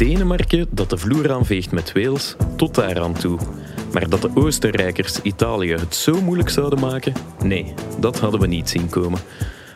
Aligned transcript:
Denemarken 0.00 0.66
dat 0.70 0.90
de 0.90 0.98
vloer 0.98 1.32
aanveegt 1.32 1.72
met 1.72 1.92
Wales, 1.92 2.36
tot 2.56 2.74
daar 2.74 3.00
aan 3.00 3.12
toe. 3.12 3.38
Maar 3.92 4.08
dat 4.08 4.22
de 4.22 4.30
Oostenrijkers 4.34 5.20
Italië 5.22 5.72
het 5.72 5.94
zo 5.94 6.20
moeilijk 6.22 6.48
zouden 6.48 6.78
maken? 6.78 7.12
Nee, 7.42 7.74
dat 7.98 8.20
hadden 8.20 8.40
we 8.40 8.46
niet 8.46 8.68
zien 8.68 8.88
komen. 8.88 9.20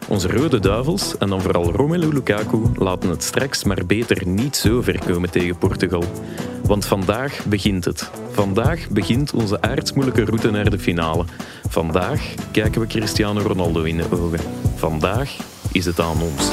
Onze 0.08 0.28
rode 0.28 0.60
duivels, 0.60 1.18
en 1.18 1.28
dan 1.28 1.42
vooral 1.42 1.72
Romelu 1.72 2.12
Lukaku, 2.12 2.58
laten 2.74 3.10
het 3.10 3.22
straks 3.22 3.64
maar 3.64 3.86
beter 3.86 4.26
niet 4.26 4.56
zo 4.56 4.82
ver 4.82 4.98
komen 5.06 5.30
tegen 5.30 5.58
Portugal. 5.58 6.04
Want 6.62 6.86
vandaag 6.86 7.44
begint 7.44 7.84
het. 7.84 8.10
Vandaag 8.30 8.88
begint 8.88 9.32
onze 9.32 9.60
aardsmoeilijke 9.60 10.24
route 10.24 10.50
naar 10.50 10.70
de 10.70 10.78
finale. 10.78 11.24
Vandaag 11.68 12.34
kijken 12.50 12.80
we 12.80 12.86
Cristiano 12.86 13.40
Ronaldo 13.40 13.82
in 13.82 13.96
de 13.96 14.06
ogen. 14.10 14.40
Vandaag 14.76 15.36
is 15.72 15.84
het 15.84 16.00
aan 16.00 16.22
ons. 16.22 16.50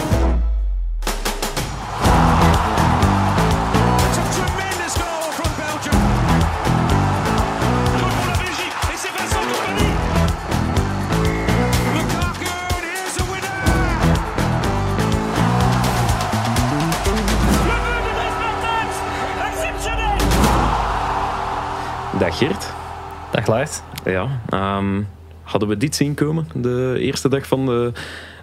Dag 23.62 23.68
Lars. 23.68 23.84
Ja, 24.06 24.30
ehm, 24.52 25.06
hadden 25.52 25.70
we 25.70 25.78
dit 25.78 25.96
zien 25.96 26.14
komen? 26.14 26.48
De 26.56 26.96
eerste 27.00 27.30
dag 27.30 27.48
van 27.48 27.66
de 27.66 27.92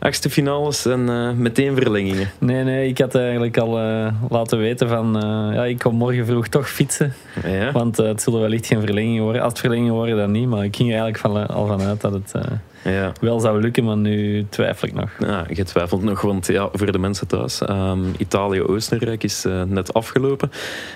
achtste 0.00 0.30
finales 0.30 0.86
en 0.86 1.08
eh, 1.08 1.30
meteen 1.32 1.74
verlengingen. 1.76 2.30
Nee, 2.38 2.64
nee, 2.64 2.88
ik 2.88 2.98
had 2.98 3.14
eigenlijk 3.14 3.58
al 3.58 3.78
eh, 3.78 4.12
laten 4.28 4.58
weten 4.58 4.88
van... 4.88 5.16
eh, 5.16 5.54
ja, 5.54 5.64
ik 5.64 5.78
kom 5.78 5.94
morgen 5.94 6.26
vroeg 6.26 6.48
toch 6.48 6.68
fietsen. 6.68 7.12
Ja. 7.46 7.72
Want 7.72 7.96
het 7.96 8.22
zullen 8.22 8.40
wellicht 8.40 8.66
geen 8.66 8.80
verlenging 8.80 9.20
worden. 9.20 9.42
Als 9.42 9.52
het 9.52 9.60
verlenging 9.60 9.90
worden, 9.90 10.16
dan 10.16 10.30
niet. 10.30 10.48
Maar 10.48 10.64
ik 10.64 10.76
ging 10.76 10.92
er 10.92 11.00
eigenlijk 11.00 11.18
van, 11.48 11.56
al 11.56 11.66
vanuit 11.66 12.00
dat 12.00 12.12
het 12.12 12.32
eh, 12.32 12.92
Ja. 12.94 13.12
wel 13.20 13.40
zou 13.40 13.60
lukken. 13.60 13.84
Maar 13.84 13.96
nu 13.96 14.46
twijfel 14.48 14.88
ik 14.88 14.94
nog. 14.94 15.10
Ja, 15.18 15.46
je 15.52 15.64
twijfelt 15.64 16.02
nog, 16.02 16.20
want 16.20 16.46
ja, 16.46 16.68
voor 16.72 16.92
de 16.92 16.98
mensen 16.98 17.26
thuis, 17.26 17.62
ehm, 17.62 18.00
Italië-Oostenrijk 18.18 19.24
is 19.24 19.44
net 19.66 19.94
afgelopen. 19.94 20.50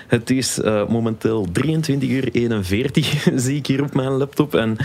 Het 0.07 0.29
is 0.29 0.59
momenteel 0.87 1.47
23 1.51 2.09
uur 2.09 2.29
41, 2.31 3.25
zie 3.35 3.57
ik 3.57 3.67
hier 3.67 3.83
op 3.83 3.93
mijn 3.93 4.11
laptop. 4.11 4.55
En 4.55 4.77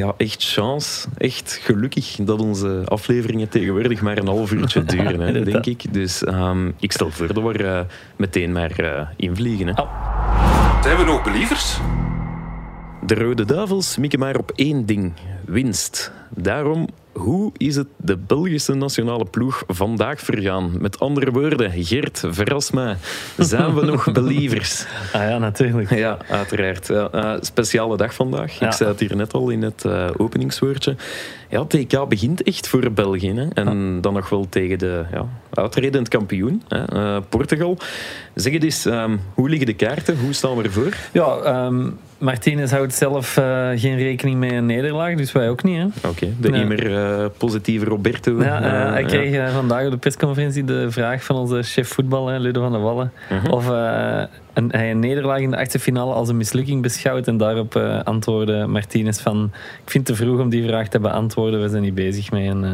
ja, 0.00 0.14
echt 0.16 0.42
chance, 0.42 1.08
echt 1.16 1.60
gelukkig 1.62 2.16
dat 2.20 2.40
onze 2.40 2.82
afleveringen 2.84 3.48
tegenwoordig 3.48 4.02
maar 4.02 4.18
een 4.18 4.26
half 4.26 4.52
uurtje 4.52 4.84
duren, 4.94 5.20
hè, 5.20 5.44
denk 5.44 5.66
ik. 5.66 5.94
Dus 5.94 6.24
ehm, 6.24 6.70
ik 6.78 6.92
stel 6.92 7.10
voor 7.10 7.32
dat 7.32 7.42
we 7.42 7.64
eh, 7.64 7.80
meteen 8.16 8.52
maar 8.52 8.78
eh, 8.78 9.06
invliegen. 9.16 9.66
Hè. 9.66 9.72
Zijn 10.82 10.96
we 10.96 11.04
nog 11.04 11.22
believers? 11.22 11.78
De 13.06 13.14
Rode 13.14 13.44
Duivels 13.44 13.96
mikken 13.96 14.18
maar 14.18 14.36
op 14.36 14.52
één 14.54 14.86
ding: 14.86 15.12
winst. 15.44 16.12
Daarom, 16.28 16.88
hoe 17.12 17.52
is 17.56 17.76
het 17.76 17.86
de 17.96 18.16
Belgische 18.16 18.74
nationale 18.74 19.24
ploeg 19.24 19.62
vandaag 19.66 20.20
vergaan? 20.20 20.72
Met 20.80 21.00
andere 21.00 21.30
woorden, 21.30 21.84
Gert, 21.84 22.22
verras 22.28 22.70
mij. 22.70 22.96
Zijn 23.36 23.74
we 23.74 23.84
nog 23.84 24.12
believers? 24.12 24.86
Ah 25.12 25.28
ja, 25.28 25.38
natuurlijk. 25.38 25.94
Ja, 25.94 26.18
uiteraard. 26.28 26.86
Ja, 26.86 27.08
eh, 27.10 27.32
speciale 27.40 27.96
dag 27.96 28.14
vandaag. 28.14 28.58
Ja. 28.58 28.66
Ik 28.66 28.72
zei 28.72 28.90
het 28.90 29.00
hier 29.00 29.16
net 29.16 29.32
al 29.32 29.48
in 29.48 29.62
het 29.62 29.84
eh, 29.84 30.08
openingswoordje. 30.16 30.96
Ja, 31.48 31.64
TK 31.64 32.08
begint 32.08 32.42
echt 32.42 32.68
voor 32.68 32.92
België. 32.92 33.32
Hè. 33.32 33.48
En 33.48 34.00
dan 34.00 34.12
nog 34.12 34.28
wel 34.28 34.46
tegen 34.48 34.78
de 34.78 35.04
ja, 35.12 35.26
uitredend 35.54 36.08
kampioen, 36.08 36.62
hè, 36.68 36.84
eh, 36.84 37.22
Portugal. 37.28 37.78
Zeg 38.34 38.52
het 38.52 38.64
eens, 38.64 38.86
ehm, 38.86 39.16
hoe 39.34 39.48
liggen 39.48 39.66
de 39.66 39.74
kaarten? 39.74 40.18
Hoe 40.18 40.32
staan 40.32 40.56
we 40.56 40.62
ervoor? 40.62 40.96
Ja, 41.12 41.36
ehm 41.36 41.88
Martinez 42.20 42.70
houdt 42.70 42.94
zelf 42.94 43.36
eh, 43.36 43.68
geen 43.74 43.96
rekening 43.96 44.38
met 44.38 44.52
een 44.52 44.66
nederlaag. 44.66 45.14
Dus 45.14 45.32
wij 45.32 45.48
ook 45.48 45.62
niet, 45.62 45.76
hè. 45.78 46.08
Oké, 46.08 46.26
de 46.40 46.48
immer 46.48 46.94
eh, 46.96 47.26
positieve 47.36 47.84
Roberto. 47.84 48.42
Ja, 48.42 48.62
eh, 48.62 48.92
hij 48.92 49.00
ja. 49.00 49.06
kreeg 49.06 49.52
vandaag 49.52 49.84
op 49.84 49.90
de 49.90 49.96
persconferentie 49.96 50.64
de 50.64 50.90
vraag 50.90 51.24
van 51.24 51.36
onze 51.36 51.62
chef 51.62 51.88
voetbal, 51.88 52.38
Ludo 52.38 52.60
van 52.62 52.72
der 52.72 52.80
Wallen, 52.80 53.12
Mhm. 53.30 53.50
of 53.50 53.66
een, 54.54 54.68
hij 54.70 54.90
een 54.90 54.98
nederlaag 54.98 55.38
in 55.40 55.50
de 55.50 55.56
achtste 55.58 55.78
finale 55.78 56.12
als 56.12 56.28
een 56.28 56.36
mislukking 56.36 56.82
beschouwt. 56.82 57.26
En 57.26 57.36
daarop 57.36 57.76
eh, 57.76 58.00
antwoordde 58.04 58.66
Martinez 58.66 59.20
van, 59.20 59.50
ik 59.84 59.90
vind 59.90 60.08
het 60.08 60.16
te 60.16 60.24
vroeg 60.24 60.40
om 60.40 60.48
die 60.48 60.66
vraag 60.66 60.88
te 60.88 61.00
beantwoorden. 61.00 61.60
We 61.62 61.68
zijn 61.68 61.82
niet 61.82 61.94
bezig 61.94 62.30
met 62.30 62.42
een, 62.46 62.64
eh, 62.64 62.70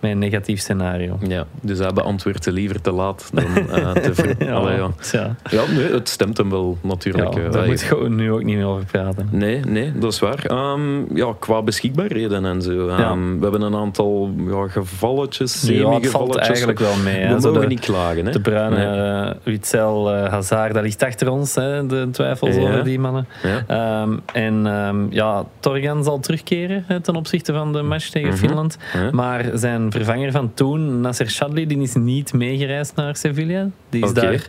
met 0.00 0.10
een 0.10 0.18
negatief 0.18 0.60
scenario. 0.60 1.18
Ja, 1.28 1.44
dus 1.60 1.78
hij 1.78 1.92
beantwoordt 1.92 2.44
ze 2.44 2.52
liever 2.52 2.80
te 2.80 2.92
laat 2.92 3.30
dan 3.32 3.44
eh, 3.68 3.90
te 3.90 4.14
vroeg. 4.22 4.48
Allee, 4.48 4.76
ja. 4.76 4.90
ja. 5.12 5.36
ja, 5.50 5.62
nee, 5.74 5.92
het 5.92 6.08
stemt 6.08 6.36
hem 6.36 6.50
wel 6.50 6.78
natuurlijk. 6.82 7.34
ja, 7.34 7.48
daar 7.48 7.66
moet 7.66 7.80
je 7.80 8.06
nu 8.08 8.32
ook 8.32 8.42
niet 8.44 8.56
meer 8.56 8.66
over 8.66 8.84
praten. 8.84 9.28
Nee, 9.32 9.60
nee, 9.60 9.92
dat 9.98 10.12
is 10.12 10.18
waar. 10.18 10.44
Ehm, 10.46 11.16
ja, 11.16 11.34
qua 11.38 11.62
beschikbaarheden 11.62 12.44
en 12.44 12.62
zo. 12.62 12.88
Ehm. 12.88 13.36
We 13.36 13.42
hebben 13.42 13.62
een 13.62 13.74
aantal 13.74 14.30
ja, 14.48 14.68
gevalletjes, 14.68 15.60
semi-gevalletjes. 15.66 16.46
eigenlijk 16.46 16.78
wel 16.78 16.96
mee. 17.04 17.16
hè. 17.20 17.34
We 17.40 17.46
mogen 17.46 17.60
de- 17.60 17.66
niet 17.66 17.80
klagen. 17.80 18.26
Hè? 18.26 18.32
De 18.32 18.40
Bruyne, 18.40 18.68
Nee. 18.70 19.34
Witzel, 19.42 20.10
Hazard, 20.14 20.74
dat 20.74 20.82
ligt 20.82 20.98
achter 21.10 21.30
ons, 21.30 21.54
hè, 21.54 21.86
de 21.86 22.08
twijfels 22.12 22.54
Ja. 22.56 22.60
over 22.62 22.84
die 22.84 22.98
mannen. 22.98 23.26
Ja. 23.42 23.62
Ehm, 24.02 24.16
en 24.32 24.66
ehm, 24.66 25.12
ja, 25.12 25.44
Torgan 25.60 26.04
zal 26.04 26.18
terugkeren 26.20 26.84
hè, 26.86 27.00
ten 27.00 27.16
opzichte 27.16 27.52
van 27.52 27.72
de 27.72 27.82
match 27.82 28.08
tegen 28.08 28.28
Mhm. 28.28 28.38
Finland. 28.38 28.78
Ja. 28.92 29.08
Maar 29.12 29.44
zijn 29.54 29.90
vervanger 29.92 30.30
van 30.32 30.54
toen, 30.54 31.00
Nasser 31.00 31.26
Chadli, 31.26 31.66
die 31.66 31.78
is 31.82 31.94
niet 31.94 32.32
meegereisd 32.32 32.94
naar 32.96 33.16
Sevilla. 33.16 33.66
Die 33.90 34.04
is 34.04 34.12
daar. 34.12 34.46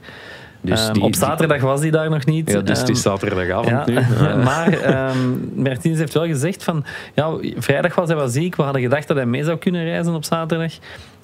Dus 0.64 0.84
ehm, 0.86 0.94
die- 0.94 1.04
op 1.04 1.16
zaterdag 1.16 1.62
was 1.62 1.82
hij 1.82 1.90
daar 1.90 2.10
nog 2.10 2.26
niet. 2.26 2.52
Ja, 2.52 2.60
dus 2.62 2.80
het 2.80 2.90
is 2.90 3.02
zaterdagavond 3.02 3.68
ja, 3.70 3.84
nu. 3.86 3.94
Maar 4.44 4.74
ehm 4.74 5.18
Martinez 5.56 5.98
heeft 5.98 6.14
wel 6.14 6.26
gezegd 6.26 6.64
van... 6.64 6.86
Ja, 7.16 7.30
vrijdag 7.58 7.96
was 7.96 8.08
hij 8.08 8.18
wel 8.18 8.28
ziek. 8.28 8.56
We 8.56 8.64
hadden 8.64 8.82
gedacht 8.82 9.08
dat 9.08 9.18
hij 9.18 9.26
mee 9.26 9.44
zou 9.44 9.58
kunnen 9.58 9.84
reizen 9.84 10.14
op 10.14 10.24
zaterdag. 10.24 10.74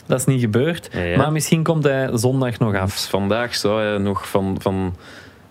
Dat 0.05 0.19
is 0.19 0.25
niet 0.25 0.41
gebeurd. 0.41 0.89
Ja. 0.91 1.17
Maar 1.17 1.31
misschien 1.31 1.63
komt 1.63 1.83
hij 1.83 2.09
zondag 2.13 2.59
nog 2.59 2.75
af. 2.75 2.91
dus 2.91 3.05
vandaag 3.05 3.55
zou 3.55 3.81
hij 3.83 3.97
nog 3.97 4.27
van, 4.29 4.57
van, 4.61 4.95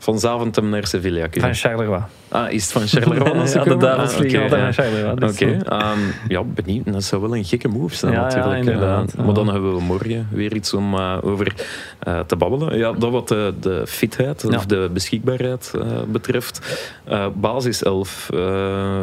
van 0.06 0.18
Zaventem 0.18 0.68
naar 0.68 0.86
Sevilla. 0.86 1.26
Van 1.30 1.54
Charleroi. 1.54 2.00
Ah, 2.28 2.50
is 2.52 2.62
het 2.62 2.72
van 2.72 2.86
Charleroi? 2.86 3.46
ze 3.46 3.58
Ja, 3.58 3.64
de 3.64 3.76
duivels 3.76 4.10
Ah, 4.10 4.16
vliegen 4.16 4.42
altijd 4.42 4.58
ja. 4.60 4.64
naar 4.64 4.72
Charleroi. 4.74 5.12
Oké, 5.12 5.44
eh, 5.70 5.78
ehm, 5.80 5.98
ja, 6.28 6.42
benieuwd. 6.42 6.92
Dat 6.92 7.04
zou 7.04 7.22
wel 7.22 7.36
een 7.36 7.44
gekke 7.44 7.68
move 7.68 7.94
zijn 7.94 8.12
Ja, 8.12 8.18
ja, 8.18 8.24
natuurlijk. 8.24 8.58
inderdaad. 8.58 9.14
Eh, 9.14 9.24
maar 9.24 9.34
dan 9.34 9.48
hebben 9.52 9.74
we 9.76 9.82
morgen 9.82 10.28
weer 10.30 10.54
iets 10.54 10.74
om 10.74 10.94
eh, 10.94 11.16
over 11.22 11.54
eh, 11.98 12.20
te 12.20 12.36
babbelen. 12.36 12.78
Ja, 12.78 12.92
dat 12.92 13.10
wat 13.10 13.28
de, 13.28 13.54
de 13.60 13.82
fitheid 13.86 14.44
Ja. 14.48 14.56
of 14.56 14.66
de 14.66 14.90
beschikbaarheid 14.92 15.72
eh, 15.78 15.82
betreft. 16.08 16.60
Eh 17.04 17.26
basis 17.34 17.82
11, 17.82 18.28
eh, 18.32 18.38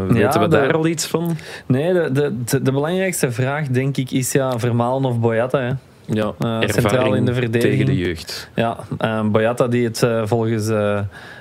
weten 0.07 0.15
Ja, 0.17 0.31
we 0.31 0.39
de- 0.39 0.47
daar 0.47 0.73
al 0.73 0.87
iets 0.87 1.05
van? 1.05 1.37
Nee, 1.65 1.93
de, 1.93 2.09
de, 2.11 2.43
de, 2.45 2.61
de 2.61 2.71
belangrijkste 2.71 3.31
vraag, 3.31 3.67
denk 3.67 3.97
ik, 3.97 4.11
is 4.11 4.31
ja, 4.31 4.59
Vermalen 4.59 5.05
of 5.09 5.19
Boyata. 5.19 5.59
Hè? 5.59 5.71
Ja, 6.05 6.33
centraal 6.39 6.65
ervaring 6.65 7.15
in 7.15 7.25
de 7.25 7.33
verdediging. 7.33 7.71
tegen 7.71 7.85
de 7.85 7.97
jeugd. 7.97 8.49
Ja, 8.55 8.77
ehm 8.97 9.29
Boyata 9.31 9.67
die 9.67 9.83
het 9.83 10.03
eh, 10.03 10.21
volgens 10.25 10.67
eh 10.69 10.99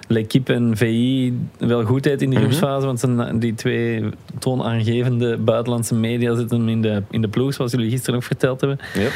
L'Equipe 0.09 0.53
en 0.53 0.77
VI 0.77 1.39
wel 1.59 1.85
goed 1.85 2.03
deed 2.03 2.23
in 2.23 2.31
de 2.31 2.37
Mhm. 2.37 2.45
groepsfase, 2.45 2.87
want 2.87 3.01
zijn, 3.01 3.39
die 3.39 3.55
twee 3.55 4.05
toonaangevende 4.39 5.37
buitenlandse 5.37 5.95
media 5.95 6.35
zitten 6.35 6.59
hem 6.59 6.69
in 6.69 6.83
de, 6.83 7.03
in 7.11 7.21
de 7.21 7.29
ploeg, 7.29 7.55
zoals 7.55 7.71
jullie 7.73 7.91
gisteren 7.91 8.15
ook 8.17 8.23
verteld 8.25 8.61
hebben. 8.61 8.79
Ja, 8.95 9.09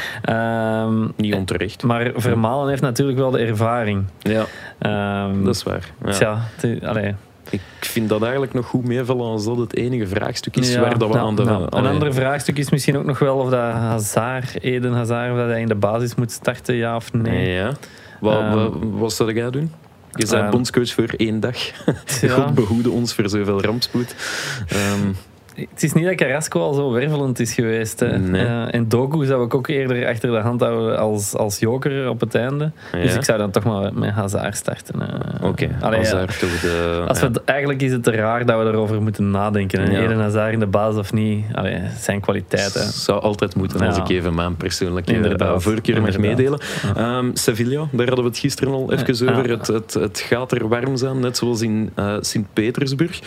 Ehm, 0.83 1.07
niet 1.15 1.33
onterecht. 1.33 1.83
maar 1.83 2.11
Vermalen 2.15 2.69
heeft 2.69 2.81
natuurlijk 2.81 3.17
wel 3.17 3.31
de 3.31 3.37
ervaring. 3.39 4.03
Ja, 4.19 4.45
Ehm, 4.79 5.43
dat 5.43 5.55
is 5.55 5.63
waar. 5.63 5.91
Ja. 6.05 6.11
Tja, 6.11 6.39
allee, 6.83 7.15
Ik 7.49 7.61
vind 7.79 8.09
dat 8.09 8.21
eigenlijk 8.21 8.53
nog 8.53 8.65
goed 8.65 8.85
meevallen 8.85 9.25
als 9.25 9.45
dat 9.45 9.57
het 9.57 9.75
enige 9.75 10.07
vraagstuk 10.07 10.55
is 10.57 10.73
Ja, 10.73 10.79
waar 10.79 10.97
dat 10.97 11.07
we 11.07 11.13
nou, 11.13 11.27
aan 11.27 11.35
de... 11.35 11.43
nou, 11.43 11.63
Een 11.69 11.85
ander 11.85 12.13
vraagstuk 12.13 12.57
is 12.57 12.69
misschien 12.69 12.97
ook 12.97 13.05
nog 13.05 13.19
wel 13.19 13.37
of 13.37 13.49
dat 13.49 13.59
Hazard, 13.71 14.61
Eden 14.63 14.93
Hazard, 14.93 15.31
of 15.31 15.37
dat 15.37 15.47
hij 15.47 15.61
in 15.61 15.67
de 15.67 15.75
basis 15.75 16.15
moet 16.15 16.31
starten, 16.31 16.75
ja 16.75 16.95
of 16.95 17.13
nee. 17.13 17.53
Ja. 17.53 17.71
Wat, 18.19 18.53
wat, 18.53 18.73
wat 18.81 19.13
zou 19.13 19.33
jij 19.33 19.49
doen? 19.49 19.71
Je 20.11 20.25
bent 20.25 20.31
Ehm, 20.31 20.51
bondscoach 20.51 20.89
voor 20.93 21.13
één 21.17 21.39
dag. 21.39 21.57
Ja. 22.21 22.29
God 22.29 22.53
behoede 22.53 22.89
ons 22.89 23.13
voor 23.13 23.29
zoveel 23.29 23.61
rampspoed. 23.61 24.15
Ehm, 24.67 25.11
Het 25.57 25.83
is 25.83 25.93
niet 25.93 26.05
dat 26.05 26.15
Carrasco 26.15 26.59
al 26.61 26.73
zo 26.73 26.91
wervelend 26.91 27.39
is 27.39 27.53
geweest. 27.53 27.99
Hè. 27.99 28.17
Nee. 28.19 28.45
Eh, 28.45 28.73
en 28.73 28.87
Doku 28.89 29.25
zou 29.25 29.45
ik 29.45 29.53
ook 29.53 29.67
eerder 29.67 30.07
achter 30.07 30.31
de 30.31 30.37
hand 30.37 30.61
houden 30.61 30.97
als, 30.99 31.35
als 31.35 31.59
joker 31.59 32.09
op 32.09 32.19
het 32.19 32.35
einde. 32.35 32.71
Dus 32.91 33.15
ik 33.15 33.23
zou 33.23 33.37
dan 33.37 33.51
toch 33.51 33.63
maar 33.63 33.93
met 33.93 34.09
Hazard 34.09 34.55
starten. 34.57 35.01
eh. 35.01 35.47
Oké, 35.49 35.69
Allee, 35.81 35.99
als 35.99 36.09
ja. 36.09 36.15
daar 36.15 36.37
toch 36.37 36.59
de... 36.59 37.03
Als 37.07 37.19
we 37.19 37.31
eigenlijk 37.45 37.81
is 37.81 37.91
het 37.91 38.03
te 38.03 38.11
raar 38.11 38.45
dat 38.45 38.59
we 38.63 38.65
erover 38.69 39.01
moeten 39.01 39.31
nadenken. 39.31 39.91
Ja. 39.91 39.99
Eden 39.99 40.19
Hazard 40.19 40.53
in 40.53 40.59
de 40.59 40.67
basis 40.67 40.99
of 40.99 41.13
niet, 41.13 41.45
Allee, 41.53 41.79
zijn 41.99 42.19
kwaliteiten. 42.21 42.81
zou 42.91 43.21
altijd 43.21 43.55
moeten 43.55 43.81
als 43.81 43.97
ik 43.97 44.09
even 44.09 44.35
mijn 44.35 44.55
persoonlijke 44.55 45.13
Inderdaad. 45.13 45.55
eh, 45.55 45.59
voorkeur 45.61 46.01
mag 46.01 46.15
Inderdaad. 46.15 46.37
meedelen. 46.37 46.59
Ehm, 46.95 47.29
Sevilla, 47.33 47.87
daar 47.91 48.05
hadden 48.07 48.23
we 48.23 48.29
het 48.29 48.39
gisteren 48.39 48.73
al 48.73 48.93
even 48.93 49.29
over. 49.37 49.49
Het, 49.49 49.67
het, 49.67 49.93
het 49.93 50.19
gaat 50.19 50.51
er 50.51 50.67
warm 50.67 50.97
zijn, 50.97 51.19
net 51.19 51.37
zoals 51.37 51.61
in 51.61 51.89
eh, 51.95 52.15
Sint-Petersburg. 52.19 53.19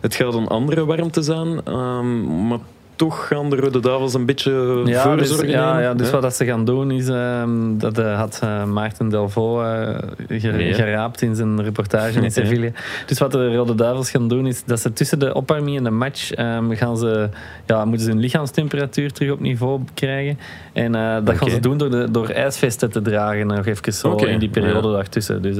Het 0.00 0.14
gaat 0.14 0.34
een 0.34 0.46
andere 0.48 0.84
warmte 0.84 1.22
zijn, 1.22 1.60
ehm, 1.74 2.46
maar 2.48 2.60
toch 2.96 3.26
gaan 3.26 3.50
de 3.50 3.56
Rode 3.56 3.80
Duivels 3.80 4.14
een 4.14 4.26
beetje 4.26 4.82
Ja, 4.84 5.16
dus, 5.16 5.28
voorzorgen 5.28 5.48
ja, 5.48 5.80
ja, 5.80 5.94
dus 5.94 6.10
wat 6.10 6.22
dat 6.22 6.34
ze 6.34 6.44
gaan 6.44 6.64
doen 6.64 6.90
is, 6.90 7.08
ehm, 7.08 7.78
dat 7.78 7.98
eh, 7.98 8.16
had 8.18 8.40
eh, 8.42 8.64
Maarten 8.64 9.08
Delvaux 9.08 9.64
eh, 9.64 10.38
ger- 10.40 10.74
geraapt 10.74 11.22
in 11.22 11.34
zijn 11.34 11.62
reportage 11.62 12.20
in 12.20 12.30
Sevilla. 12.30 12.70
Dus 13.06 13.18
wat 13.18 13.32
de 13.32 13.54
Rode 13.54 13.74
Duivels 13.74 14.10
gaan 14.10 14.28
doen 14.28 14.46
is 14.46 14.64
dat 14.64 14.80
ze 14.80 14.92
tussen 14.92 15.18
de 15.18 15.34
opwarming 15.34 15.76
en 15.76 15.84
de 15.84 15.90
match 15.90 16.32
ehm, 16.32 16.74
gaan 16.74 16.96
ze, 16.96 17.28
ja, 17.66 17.84
moeten 17.84 18.04
ze 18.04 18.12
hun 18.12 18.20
lichaamstemperatuur 18.20 19.12
terug 19.12 19.32
op 19.32 19.40
niveau 19.40 19.80
krijgen. 19.94 20.38
En 20.72 20.92
dat 21.24 21.36
gaan 21.36 21.50
ze 21.50 21.60
doen 21.60 21.78
door, 21.78 21.90
de, 21.90 22.10
door 22.10 22.28
ijsvesten 22.28 22.90
te 22.90 23.02
dragen 23.02 23.46
nog 23.46 23.66
even 23.66 23.92
zo 23.92 24.14
in 24.14 24.38
die 24.38 24.48
periode 24.48 24.88
ja. 24.88 24.94
daartussen. 24.94 25.42
Dus 25.42 25.56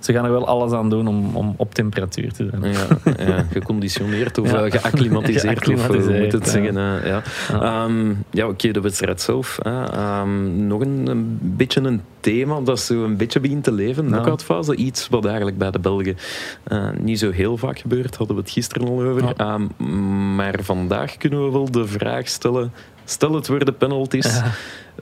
ze 0.00 0.12
gaan 0.12 0.24
er 0.24 0.30
wel 0.30 0.46
alles 0.46 0.72
aan 0.72 0.90
doen 0.90 1.08
om, 1.08 1.36
om 1.36 1.54
op 1.56 1.74
temperatuur 1.74 2.32
te 2.32 2.48
zijn. 2.50 2.72
Ja, 2.72 3.14
ja, 3.26 3.46
geconditioneerd 3.52 4.38
of 4.38 4.50
geacclimatiseerd, 4.50 5.58
of 5.58 5.64
hoe 5.64 5.74
moet 5.74 5.84
Geacclimatiseerd, 5.84 6.43
het 6.44 6.52
zeggen. 6.52 6.74
ja, 7.08 7.22
Ja. 7.50 7.84
Ehm, 7.84 8.12
ja 8.30 8.48
oké, 8.48 8.70
de 8.70 8.80
wedstrijd 8.80 9.20
zelf. 9.20 9.58
hè. 9.62 9.84
Ehm, 9.84 10.66
nog 10.66 10.80
een, 10.80 11.06
een 11.06 11.38
beetje 11.40 11.80
een 11.80 12.00
thema 12.20 12.60
dat 12.60 12.80
zo 12.80 13.04
een 13.04 13.16
beetje 13.16 13.40
begint 13.40 13.64
te 13.64 13.72
leven. 13.72 14.06
Knockoutfase, 14.06 14.76
iets 14.76 15.08
wat 15.08 15.24
eigenlijk 15.24 15.58
bij 15.58 15.70
de 15.70 15.78
Belgen 15.78 16.16
eh, 16.64 16.88
niet 17.00 17.18
zo 17.18 17.30
heel 17.30 17.56
vaak 17.56 17.78
gebeurt. 17.78 18.16
Hadden 18.16 18.36
we 18.36 18.42
het 18.42 18.50
gisteren 18.50 18.88
al 18.88 19.02
over. 19.02 19.32
Ehm, 19.36 19.66
maar 20.34 20.54
vandaag 20.62 21.16
kunnen 21.16 21.44
we 21.44 21.50
wel 21.52 21.70
de 21.70 21.86
vraag 21.86 22.28
stellen... 22.28 22.72
Stel 23.06 23.34
het 23.34 23.48
worden 23.48 23.76
penalties. 23.76 24.40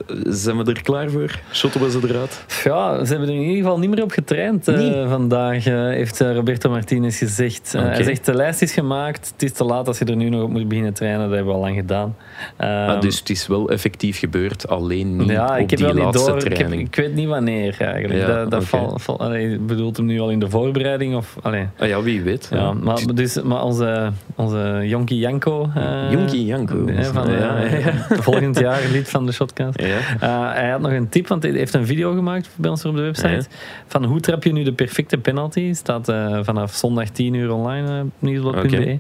Ja. 0.07 0.15
Zijn 0.33 0.57
we 0.65 0.65
er 0.73 0.83
klaar 0.83 1.11
voor? 1.11 1.39
Shotten 1.53 1.81
we 1.81 1.91
ze 1.91 1.99
eruit? 2.09 2.45
Ja, 2.65 3.05
ze 3.05 3.11
hebben 3.11 3.29
er 3.29 3.35
in 3.35 3.41
ieder 3.41 3.57
geval 3.57 3.79
niet 3.79 3.91
meer 3.91 4.03
op 4.03 4.11
getraind 4.11 4.69
eh, 4.69 4.79
Niet? 4.79 4.95
vandaag, 5.09 5.67
eh, 5.67 5.75
heeft 5.75 6.21
eh, 6.21 6.35
Roberto 6.35 6.71
Martinez 6.71 7.19
gezegd. 7.19 7.75
Eh, 7.75 7.81
Oké. 7.81 7.91
Hij 7.91 8.03
zegt, 8.03 8.25
de 8.27 8.35
lijst 8.35 8.63
is 8.63 8.73
gemaakt, 8.73 9.31
het 9.33 9.43
is 9.43 9.53
te 9.53 9.65
laat 9.65 9.87
als 9.89 9.99
je 9.99 10.05
er 10.05 10.17
nu 10.17 10.29
nog 10.29 10.43
op 10.43 10.51
moet 10.51 10.69
beginnen 10.69 10.93
trainen. 10.95 11.21
Dat 11.21 11.31
hebben 11.31 11.47
we 11.49 11.53
al 11.59 11.65
lang 11.65 11.77
gedaan. 11.77 12.17
Ehm, 12.57 12.71
Ah, 12.73 13.01
dus 13.01 13.19
het 13.19 13.31
is 13.31 13.47
wel 13.47 13.69
effectief 13.71 14.19
gebeurd, 14.19 14.69
alleen 14.69 15.17
niet 15.17 15.29
ja, 15.31 15.45
op 15.47 15.57
ik 15.57 15.71
heb 15.71 15.79
die 15.79 15.87
wel 15.87 15.95
niet 15.95 16.05
laatste 16.05 16.27
door. 16.31 16.37
Ik, 16.39 16.45
heb- 16.45 16.55
training. 16.55 16.83
ik 16.89 16.95
weet 16.97 17.15
niet 17.15 17.29
wanneer 17.29 17.77
eigenlijk. 17.79 18.21
Ja, 18.21 18.27
dat 18.27 18.51
dat 18.51 18.61
oké. 18.61 18.69
val, 18.69 18.99
val- 18.99 19.21
allee, 19.21 19.59
bedoelt 19.59 19.97
hem 19.97 20.07
nu 20.07 20.21
al 20.21 20.31
in 20.31 20.39
de 20.39 20.51
voorbereiding? 20.51 21.17
Of, 21.17 21.37
allee. 21.43 21.67
Ah, 21.79 21.89
ja, 21.89 22.03
wie 22.03 22.23
weet. 22.23 22.49
Ja, 22.53 22.73
maar, 22.73 23.01
dus, 23.15 23.43
maar 23.43 23.63
onze, 23.65 24.11
onze 24.35 24.81
Jonkie 24.85 25.19
Janko. 25.19 25.71
eh, 25.75 26.11
Jonkie 26.13 26.45
Janko. 26.45 26.87
eh, 26.87 27.05
Van, 27.05 27.29
eh, 27.29 27.87
Volgend 28.29 28.59
jaar 28.59 28.81
lid 28.93 29.09
van 29.11 29.27
de 29.27 29.33
Shotcast. 29.33 29.82
Ja. 29.87 29.99
Uh, 30.23 30.55
hij 30.55 30.71
had 30.71 30.81
nog 30.81 30.93
een 30.93 31.09
tip, 31.09 31.29
want 31.29 31.43
hij 31.43 31.53
heeft 31.53 31.75
een 31.75 31.87
video 31.87 32.15
gemaakt 32.15 32.49
bij 32.57 32.71
ons 32.71 32.85
op 32.85 32.97
de 32.97 33.03
website. 33.03 33.45
Van 33.87 34.05
hoe 34.05 34.21
trap 34.21 34.45
je 34.45 34.53
nu 34.53 34.63
de 34.63 34.73
perfecte 34.73 35.19
penalty? 35.19 35.73
Staat 35.73 36.09
eh, 36.09 36.39
vanaf 36.43 36.75
zondag 36.75 37.09
10 37.09 37.35
uur 37.35 37.53
online 37.53 38.03
op 38.03 38.11
nieuwsblad.be. 38.19 38.99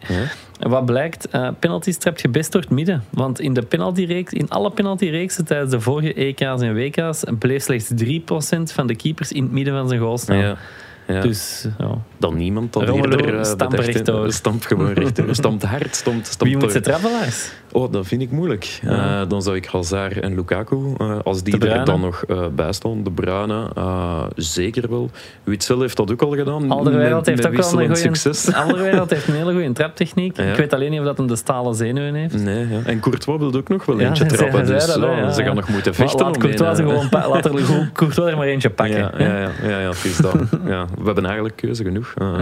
En 0.58 0.70
wat 0.70 0.84
blijkt, 0.84 1.28
eh 1.28 1.48
penalties 1.58 1.96
trap 1.96 2.18
je 2.18 2.28
best 2.28 2.52
door 2.52 2.60
het 2.60 2.70
midden. 2.70 3.04
Want 3.10 3.40
in, 3.40 3.52
de 3.52 3.62
penaltyreeks, 3.62 4.32
in 4.32 4.48
alle 4.48 4.70
penaltyreeksen 4.70 5.44
tijdens 5.44 5.70
de 5.70 5.80
vorige 5.80 6.14
EK's 6.14 6.62
en 6.62 6.74
WK's 6.74 7.24
bleef 7.38 7.62
slechts 7.62 7.90
3% 8.04 8.74
van 8.74 8.86
de 8.86 8.94
keepers 8.94 9.32
in 9.32 9.42
het 9.42 9.52
midden 9.52 9.74
van 9.74 9.88
zijn 9.88 10.00
goal 10.00 10.18
staan. 10.18 10.36
Ja. 10.36 10.56
Ja. 11.12 11.20
Dus 11.20 11.66
ja. 11.78 11.98
dan 12.18 12.36
niemand 12.36 12.74
Romelu, 12.74 13.16
eerder 13.16 13.38
eh, 13.38 14.28
stamp 14.28 14.64
gewoon 14.64 14.92
rechtdoor. 14.92 15.34
Stampt 15.34 15.62
hard, 15.62 15.96
stampt, 15.96 16.26
stampt 16.26 16.54
wie 16.54 16.56
moet 16.56 16.72
ze 16.72 16.98
Lars? 17.02 17.50
Oh, 17.72 17.92
dat 17.92 18.06
vind 18.06 18.22
ik 18.22 18.30
moeilijk. 18.30 18.80
Ja. 18.82 19.20
Eh, 19.20 19.28
dan 19.28 19.42
zou 19.42 19.56
ik 19.56 19.66
Hazard 19.66 20.20
en 20.20 20.34
Lukaku, 20.34 20.76
eh, 20.98 21.18
als 21.24 21.42
die 21.42 21.58
er 21.68 21.84
dan 21.84 22.00
nog 22.00 22.24
eh 22.28 22.46
bij 22.54 22.72
staan, 22.72 23.04
de 23.04 23.10
Bruyne, 23.10 23.70
eh, 23.74 24.22
zeker 24.36 24.90
wel. 24.90 25.10
Witzel 25.44 25.80
heeft 25.80 25.96
dat 25.96 26.12
ook 26.12 26.22
al 26.22 26.30
gedaan. 26.30 26.70
Alderweireld 26.70 27.26
met, 27.26 27.26
heeft 27.26 27.46
ook 27.46 27.70
wel 27.70 27.80
een 27.80 27.86
goede... 27.86 27.94
succes. 27.94 28.52
Alderweireld 28.54 29.10
heeft 29.10 29.28
een 29.28 29.34
hele 29.34 29.52
goede 29.52 29.72
traptechniek. 29.72 30.36
Ja. 30.36 30.44
Ik 30.44 30.56
weet 30.56 30.72
alleen 30.72 30.90
niet 30.90 31.00
of 31.00 31.06
dat 31.06 31.16
hem 31.16 31.26
de 31.26 31.36
stalen 31.36 31.74
zenuwen 31.74 32.14
heeft. 32.14 32.42
Nee, 32.42 32.68
ja. 32.68 32.78
En 32.84 33.00
Courtois 33.00 33.38
wil 33.38 33.54
ook 33.54 33.68
nog 33.68 33.84
wel 33.84 34.00
eentje 34.00 34.26
trappen. 34.26 34.66
zei 34.66 34.78
Dus 34.78 34.86
dat, 34.86 35.00
ja, 35.00 35.30
ze 35.30 35.42
gaan 35.42 35.54
nog 35.54 35.68
moeten 35.68 35.92
Maar 35.96 36.08
vechten 36.08 36.26
laat 36.26 36.34
om 36.34 36.42
Courtois, 36.42 36.78
er 36.78 36.84
gewoon 36.84 37.08
laat 37.10 37.44
er 37.44 37.90
Courtois 37.92 38.30
er 38.30 38.36
maar 38.36 38.46
eentje 38.46 38.70
pakken. 38.70 38.98
Ja, 38.98 39.12
ja, 39.18 39.50
ja, 39.62 39.80
ja, 39.80 39.88
het 39.88 40.04
is 40.04 40.16
dat. 40.16 40.36
ja, 40.66 40.86
we 41.02 41.06
hebben 41.06 41.24
eigenlijk 41.24 41.56
keuze 41.56 41.84
genoeg. 41.84 42.12
Eh, 42.18 42.34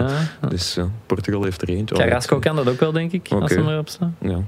Ja. 0.43 0.49
Dus 0.49 0.75
ja, 0.75 0.89
Portugal 1.07 1.43
heeft 1.45 1.63
er 1.63 1.69
eentje. 1.69 1.95
Carrasco 1.95 2.39
kan 2.39 2.57
dat 2.57 2.69
ook 2.69 2.81
wel, 2.81 2.93
denk 2.93 3.13
ik, 3.13 3.27
als 3.31 3.43
Oké. 3.43 3.53
ze 3.53 3.61
erop 3.61 3.89
staan. 3.89 4.17
Ja. 4.21 4.39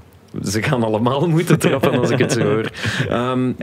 Ze 0.44 0.62
gaan 0.62 0.82
allemaal 0.82 1.28
moeten 1.36 1.58
trappen 1.58 1.98
als 1.98 2.10
ik 2.10 2.18
het 2.18 2.32
zo 2.32 2.42
hoor. 2.42 2.70
Ehm 3.08 3.52
11-11 3.52 3.56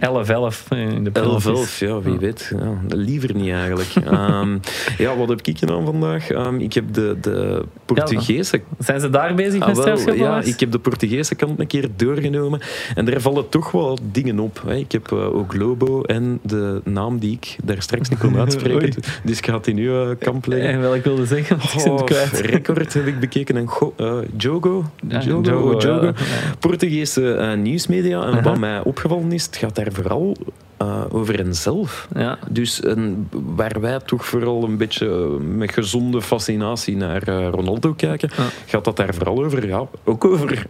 in 0.69 1.03
de 1.03 1.11
penalties. 1.11 1.45
11, 1.45 1.79
ja, 1.79 2.01
wie 2.01 2.17
weet. 2.17 2.53
Ja, 2.59 2.95
liever 2.97 3.35
niet 3.35 3.51
eigenlijk. 3.51 3.89
Ehm, 4.09 4.57
ja, 4.97 5.15
wat 5.17 5.29
heb 5.29 5.41
ik 5.41 5.57
gedaan 5.57 5.85
vandaag? 5.85 6.29
Ehm, 6.29 6.59
ik 6.59 6.73
heb 6.73 6.93
de, 6.93 7.17
de 7.21 7.65
Portugese 7.85 8.61
Zijn 8.79 8.99
ze 8.99 9.09
daar 9.09 9.33
bezig 9.35 9.61
Ah, 9.61 9.67
met 9.67 9.75
wel, 9.75 9.85
strafschoppen? 9.85 10.23
ja, 10.23 10.41
ik 10.41 10.59
heb 10.59 10.71
de 10.71 10.79
Portugese 10.79 11.35
kant 11.35 11.59
een 11.59 11.67
keer 11.67 11.87
doorgenomen. 11.95 12.59
En 12.95 13.05
daar 13.05 13.21
vallen 13.21 13.49
toch 13.49 13.71
wel 13.71 13.97
dingen 14.11 14.39
op. 14.39 14.61
Hè. 14.65 14.75
Ik 14.75 14.91
heb 14.91 15.11
eh, 15.11 15.35
ook 15.35 15.55
Lobo 15.55 16.01
en 16.01 16.39
de 16.41 16.81
naam 16.83 17.19
die 17.19 17.31
ik 17.31 17.55
daar 17.63 17.81
straks 17.81 18.09
niet 18.09 18.19
kon 18.19 18.37
uitspreken. 18.37 19.01
dus 19.23 19.37
ik 19.37 19.45
ga 19.45 19.53
het 19.53 19.67
in 19.67 19.77
uw 19.77 20.09
eh, 20.09 20.15
kamp 20.19 20.45
leggen. 20.45 20.69
En 20.69 20.79
wel, 20.79 20.95
ik 20.95 21.03
wilde 21.03 21.25
zeggen, 21.25 21.57
Oh, 21.87 21.99
record 22.41 22.93
heb 22.93 23.07
ik 23.07 23.19
bekeken. 23.19 23.57
En 23.57 23.67
go, 23.67 23.93
eh, 23.97 24.13
Jogo, 24.37 24.85
Ja, 25.07 25.19
Jogo, 25.21 25.49
Jogo, 25.49 25.77
Jogo. 25.77 26.11
Portugese 26.59 27.33
eh, 27.33 27.57
nieuwsmedia. 27.57 28.23
En 28.25 28.43
wat 28.43 28.57
mij 28.57 28.81
opgevallen 28.83 29.31
is, 29.31 29.45
het 29.45 29.55
gaat 29.55 29.75
daar 29.75 29.91
vooral 29.91 30.35
eh, 30.77 31.03
over 31.09 31.37
henzelf. 31.37 32.07
Ja. 32.15 32.37
Dus 32.49 32.81
waar 33.31 33.81
wij 33.81 33.99
toch 33.99 34.25
vooral 34.25 34.63
een 34.63 34.77
beetje 34.77 35.07
met 35.39 35.73
gezonde 35.73 36.21
fascinatie 36.21 36.95
naar 36.97 37.23
eh, 37.23 37.47
Ronaldo 37.51 37.93
kijken, 37.93 38.29
Ja. 38.37 38.43
gaat 38.65 38.85
dat 38.85 38.97
daar 38.97 39.13
vooral 39.13 39.43
over, 39.45 39.67
ja, 39.67 39.87
ook 40.03 40.25
over 40.25 40.65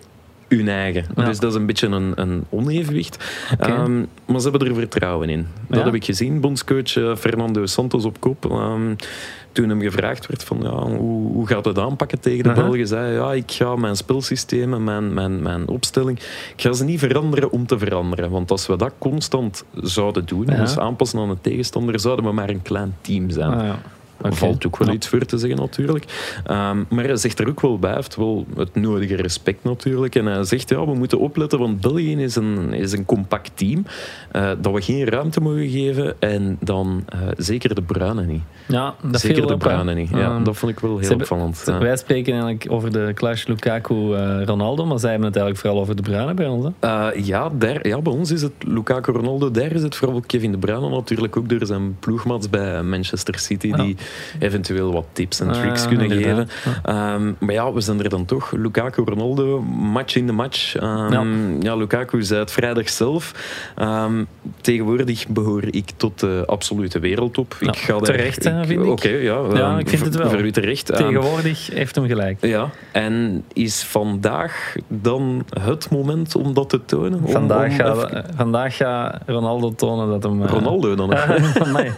hun 0.48 0.68
eigen. 0.68 1.06
Ja. 1.16 1.26
Dus 1.26 1.40
dat 1.40 1.52
is 1.52 1.58
een 1.58 1.66
beetje 1.66 1.88
een, 1.88 2.12
een 2.16 2.46
onevenwicht. 2.50 3.24
Ehm, 3.60 3.98
maar 4.26 4.40
ze 4.42 4.50
hebben 4.50 4.68
er 4.68 4.76
vertrouwen 4.76 5.30
in. 5.30 5.48
Dat 5.68 5.84
heb 5.84 5.94
ik 5.94 6.06
gezien. 6.06 6.40
Bondscoach 6.40 7.18
Fernando 7.20 7.66
Santos 7.66 8.06
op 8.06 8.20
kop. 8.20 8.46
Ehm, 8.52 8.94
toen 9.60 9.70
hem 9.70 9.82
gevraagd 9.82 10.28
werd 10.28 10.44
van 10.44 10.60
ja, 10.62 10.98
hoe, 10.98 11.32
hoe 11.34 11.48
gaat 11.48 11.66
het 11.66 11.78
aanpakken 11.78 12.20
tegen 12.20 12.44
de 12.44 12.50
Aha. 12.50 12.62
Belgen, 12.62 12.88
zei 12.88 13.02
hij, 13.02 13.14
ja, 13.14 13.34
ik 13.34 13.52
ga 13.52 13.76
mijn 13.76 13.96
spelsystemen, 13.96 14.84
mijn, 14.84 15.14
mijn, 15.14 15.42
mijn 15.42 15.68
opstelling, 15.68 16.20
ik 16.56 16.62
ga 16.62 16.74
ze 16.74 16.84
niet 16.84 17.00
veranderen 17.00 17.52
om 17.52 17.66
te 17.66 17.78
veranderen. 17.78 18.30
Want 18.30 18.52
als 18.52 18.68
we 18.68 18.78
dat 18.78 18.92
constant 18.98 19.64
zouden 19.74 20.26
doen, 20.26 20.46
dus 20.46 20.78
aanpassen 20.78 21.20
aan 21.20 21.30
de 21.30 21.38
tegenstander, 21.42 22.00
zouden 22.00 22.26
we 22.26 22.32
maar 22.32 22.50
een 22.50 22.62
klein 22.62 22.96
team 23.02 23.30
zijn. 23.30 23.54
Ah. 23.54 23.74
Oké. 24.22 24.36
Valt 24.36 24.66
ook 24.66 24.78
wel 24.78 24.88
Ja. 24.88 24.94
iets 24.94 25.08
voor 25.08 25.26
te 25.26 25.38
zeggen 25.38 25.60
natuurlijk. 25.60 26.06
Ehm, 26.46 26.84
maar 26.90 27.04
hij 27.04 27.16
zegt 27.16 27.40
er 27.40 27.48
ook 27.48 27.62
wel 27.62 27.80
bij, 27.80 27.94
heeft 27.94 28.16
wel 28.16 28.46
het 28.58 28.76
nodige 28.76 29.16
respect 29.16 29.64
natuurlijk. 29.64 30.16
En 30.16 30.26
hij 30.26 30.44
zegt, 30.44 30.70
ja, 30.70 30.86
we 30.86 30.94
moeten 30.94 31.20
opletten, 31.20 31.60
want 31.60 31.82
België 31.82 32.16
is 32.24 32.36
een, 32.36 32.74
is 32.74 32.92
een 32.92 33.06
compact 33.06 33.52
team. 33.54 33.86
eh, 34.32 34.50
dat 34.62 34.74
we 34.74 34.82
geen 34.82 35.06
ruimte 35.06 35.42
mogen 35.42 35.70
geven. 35.70 36.16
En 36.22 36.58
dan 36.62 37.04
eh, 37.06 37.20
zeker 37.38 37.76
de 37.76 37.82
Bruinen 37.82 38.28
niet. 38.28 38.42
Ja, 38.68 38.96
dat 39.02 39.20
zeker 39.22 39.48
de. 39.48 39.58
Bruinen 39.58 39.96
niet. 39.96 40.10
Ja, 40.10 40.18
Ehm, 40.36 40.44
dat 40.44 40.58
vond 40.58 40.72
ik 40.72 40.80
wel 40.80 40.90
heel 40.92 41.00
hebben- 41.00 41.18
opvallend. 41.20 41.64
ja. 41.66 41.78
Wij 41.80 41.98
spreken 41.98 42.32
eigenlijk 42.34 42.66
over 42.70 42.92
de 42.92 43.12
clash 43.14 43.46
Lukaku-Ronaldo, 43.46 44.86
maar 44.86 45.00
zij 45.00 45.10
hebben 45.10 45.28
het 45.28 45.38
eigenlijk 45.38 45.66
vooral 45.66 45.82
over 45.82 45.96
de 45.96 46.02
Bruyne 46.02 46.34
bij 46.34 46.48
ons. 46.48 46.66
Eh, 46.80 47.08
ja, 47.24 47.50
daar, 47.58 47.88
ja, 47.88 48.02
bij 48.02 48.14
ons 48.14 48.32
is 48.32 48.42
het 48.42 48.52
Lukaku 48.60 49.12
Ronaldo. 49.12 49.52
Daar 49.52 49.72
is 49.72 49.82
het 49.84 49.96
vooral 49.96 50.22
Kevin 50.28 50.52
De 50.52 50.58
Bruyne 50.58 50.90
natuurlijk 50.90 51.38
ook 51.38 51.50
door 51.50 51.66
zijn 51.66 51.98
ploegmaats 52.00 52.50
bij 52.50 52.84
Manchester 52.84 53.40
City. 53.40 53.72
Die 53.72 53.98
eventueel 54.40 54.94
wat 54.94 55.06
tips 55.14 55.40
en 55.40 55.48
Ah, 55.50 55.54
tricks 55.62 55.88
kunnen 55.88 56.12
inderdaad. 56.12 56.52
geven. 56.52 56.80
Ehm, 56.84 57.32
maar 57.40 57.54
ja, 57.54 57.74
we 57.74 57.82
zijn 57.82 58.04
er 58.04 58.10
dan 58.10 58.26
toch. 58.26 58.52
Lukaku 58.52 59.04
Ronaldo, 59.06 59.62
match 59.62 60.16
in 60.16 60.26
de 60.28 60.34
match. 60.34 60.76
Ehm, 60.76 61.62
Ja. 61.62 61.76
Lukaku 61.76 62.24
zei 62.24 62.40
het 62.40 62.52
vrijdag 62.52 62.90
zelf. 62.90 63.34
Ehm, 63.76 64.24
tegenwoordig 64.62 65.28
behoor 65.28 65.64
ik 65.72 65.90
tot 65.98 66.20
de 66.20 66.44
absolute 66.46 67.00
wereldtop. 67.00 67.56
Ik 67.60 67.76
ga 67.78 67.94
daar, 67.94 68.02
terecht, 68.02 68.44
hè, 68.44 68.66
vind 68.66 68.82
ik. 68.86 68.90
Oké, 68.92 69.10
ja. 69.10 69.40
Ja, 69.54 69.78
ik 69.80 69.90
vind 69.90 70.06
het 70.06 70.16
wel. 70.16 70.30
Voor 70.30 70.40
u 70.42 70.52
terecht. 70.52 70.86
Tegenwoordig 70.86 71.70
heeft 71.74 71.96
hem 71.96 72.08
gelijk. 72.08 72.38
ja, 72.46 72.70
en 72.92 73.44
is 73.54 73.84
vandaag 73.84 74.76
dan 74.88 75.46
het 75.60 75.90
moment 75.90 76.36
om 76.36 76.54
dat 76.54 76.70
te 76.70 76.86
tonen? 76.86 77.20
Om- 77.24 77.32
Vandaag 77.32 77.70
om 77.70 77.76
gaat, 77.76 77.96
even- 77.98 78.26
eh, 78.26 78.32
vandaag 78.36 78.76
gaat 78.76 79.18
Ronaldo 79.26 79.74
tonen 79.76 80.08
dat 80.10 80.24
hem... 80.24 80.44
eh, 80.44 80.50
Ronaldo 80.50 80.96
dan? 80.96 81.14
Ah, 81.14 81.30
amai. 81.68 81.92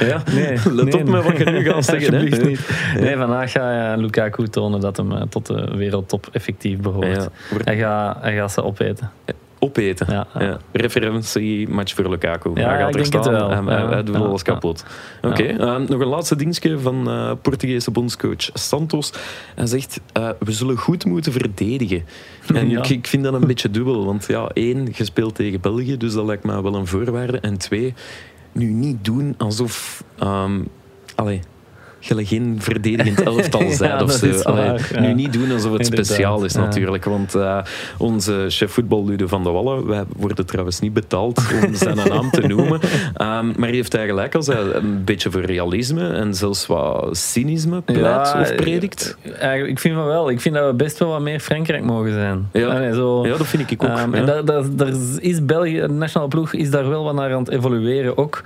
ja. 0.00 0.22
Nee, 0.34 0.58
Let 0.72 0.84
nee, 0.84 1.00
op 1.00 1.08
met 1.08 1.19
wat 1.22 1.38
je 1.38 1.44
nu 1.44 1.64
gaat 1.64 1.84
zeggen. 1.84 2.12
Alsjeblieft 2.14 2.44
niet. 2.44 2.68
Nee, 3.04 3.16
vandaag 3.16 3.52
gaat 3.52 3.96
eh, 3.96 4.02
Lukaku 4.02 4.48
tonen 4.48 4.80
dat 4.80 4.96
hem 4.96 5.12
eh, 5.12 5.22
tot 5.22 5.46
de 5.46 5.70
wereldtop 5.76 6.28
effectief 6.32 6.78
behoort. 6.78 7.28
Hij, 7.64 7.76
gaat, 7.78 8.16
hij 8.20 8.36
gaat 8.36 8.52
ze 8.52 8.64
opeten. 8.64 9.10
opeten. 9.58 10.06
Ja, 10.10 10.26
Ja, 10.34 10.42
ja. 10.42 10.58
Referentie, 10.72 11.68
match 11.68 11.94
voor 11.94 12.08
Lukaku. 12.08 12.50
Ja, 12.54 12.68
hij 12.68 12.78
gaat 12.78 12.88
ik 12.88 12.94
er 12.94 13.02
denk 13.02 13.14
het 13.14 13.24
staan 13.24 13.34
wel. 13.34 13.50
en 13.50 13.66
hij, 13.66 13.86
hij 13.86 14.02
doet 14.02 14.16
alles 14.16 14.42
kapot. 14.42 14.84
Oké, 15.22 15.42
eh, 15.42 15.76
nog 15.76 16.00
een 16.00 16.06
laatste 16.06 16.36
dingetje 16.36 16.78
van 16.78 17.08
eh 17.08 17.32
Portugese 17.42 17.90
bondscoach 17.90 18.50
Santos. 18.52 19.12
Hij 19.54 19.66
zegt, 19.66 20.00
we 20.38 20.52
zullen 20.52 20.76
goed 20.76 21.04
moeten 21.04 21.32
verdedigen. 21.32 22.04
En 22.54 22.70
ik, 22.70 22.88
ik 22.88 23.06
vind 23.06 23.24
dat 23.24 23.34
een 23.34 23.46
beetje 23.46 23.70
dubbel. 23.70 24.04
Want 24.04 24.26
ja, 24.26 24.48
één, 24.52 24.88
je 24.92 25.04
speelt 25.04 25.34
tegen 25.34 25.60
België, 25.60 25.96
dus 25.96 26.12
dat 26.12 26.26
lijkt 26.26 26.44
me 26.44 26.62
wel 26.62 26.74
een 26.74 26.86
voorwaarde. 26.86 27.38
En 27.38 27.58
twee, 27.58 27.94
nu 28.52 28.66
niet 28.66 29.04
doen 29.04 29.34
alsof... 29.38 30.04
ehm 30.18 30.60
allee, 31.20 31.42
gelijk 32.00 32.28
geen 32.28 32.56
verdedigend 32.58 33.20
elftal 33.30 33.62
Ja, 33.62 33.72
zijn 33.72 34.02
of 34.02 34.12
zo. 34.12 34.26
is 34.26 34.44
Allee, 34.44 34.64
waar, 34.64 34.90
ja. 34.92 35.00
Nu 35.00 35.14
niet 35.14 35.32
doen 35.32 35.52
alsof 35.52 35.72
het 35.72 35.80
Inderdaad, 35.80 36.06
speciaal 36.06 36.44
is 36.44 36.52
ja. 36.52 36.60
natuurlijk. 36.60 37.04
Want 37.04 37.34
eh, 37.34 37.58
onze 37.98 38.44
chef 38.48 38.72
voetbal 38.72 39.04
Ludo 39.04 39.26
van 39.26 39.42
de 39.42 39.50
Wallen, 39.50 39.86
wij 39.86 40.04
worden 40.16 40.46
trouwens 40.46 40.80
niet 40.80 40.92
betaald 40.92 41.40
om 41.62 41.74
zijn 41.84 41.96
naam 41.96 42.30
te 42.30 42.40
noemen. 42.40 42.80
Ehm, 43.14 43.46
maar 43.46 43.68
hij 43.68 43.76
heeft 43.76 43.94
eigenlijk 43.94 44.34
als 44.34 44.46
hij 44.46 44.74
een 44.74 45.04
beetje 45.04 45.30
voor 45.30 45.40
realisme 45.40 46.08
en 46.08 46.34
zelfs 46.34 46.66
wat 46.66 47.16
cynisme 47.16 47.80
pleit 47.80 48.34
of 48.40 48.54
predikt. 48.54 49.16
Eigenlijk, 49.38 49.70
ik 49.70 49.78
vind 49.78 49.94
van 49.94 50.06
wel. 50.06 50.30
Ik 50.30 50.40
vind 50.40 50.54
dat 50.54 50.66
we 50.66 50.74
best 50.74 50.98
wel 50.98 51.08
wat 51.08 51.20
meer 51.20 51.40
Frankrijk 51.40 51.84
mogen 51.84 52.12
zijn. 52.12 52.48
Ja. 52.52 52.68
Allee, 52.68 52.94
zo, 52.94 53.26
Ja, 53.26 53.36
dat 53.36 53.46
vind 53.46 53.70
ik 53.70 53.82
ook. 53.82 53.88
Ehm, 53.88 54.14
ja. 54.14 54.18
En 54.18 54.26
daar, 54.26 54.44
daar, 54.44 54.62
daar 54.76 54.92
is 55.18 55.44
België, 55.44 55.80
de 55.80 55.88
nationale 55.88 56.30
ploeg, 56.30 56.52
is 56.52 56.70
daar 56.70 56.88
wel 56.88 57.04
wat 57.04 57.14
naar 57.14 57.32
aan 57.32 57.38
het 57.38 57.50
evolueren 57.50 58.18
ook. 58.18 58.42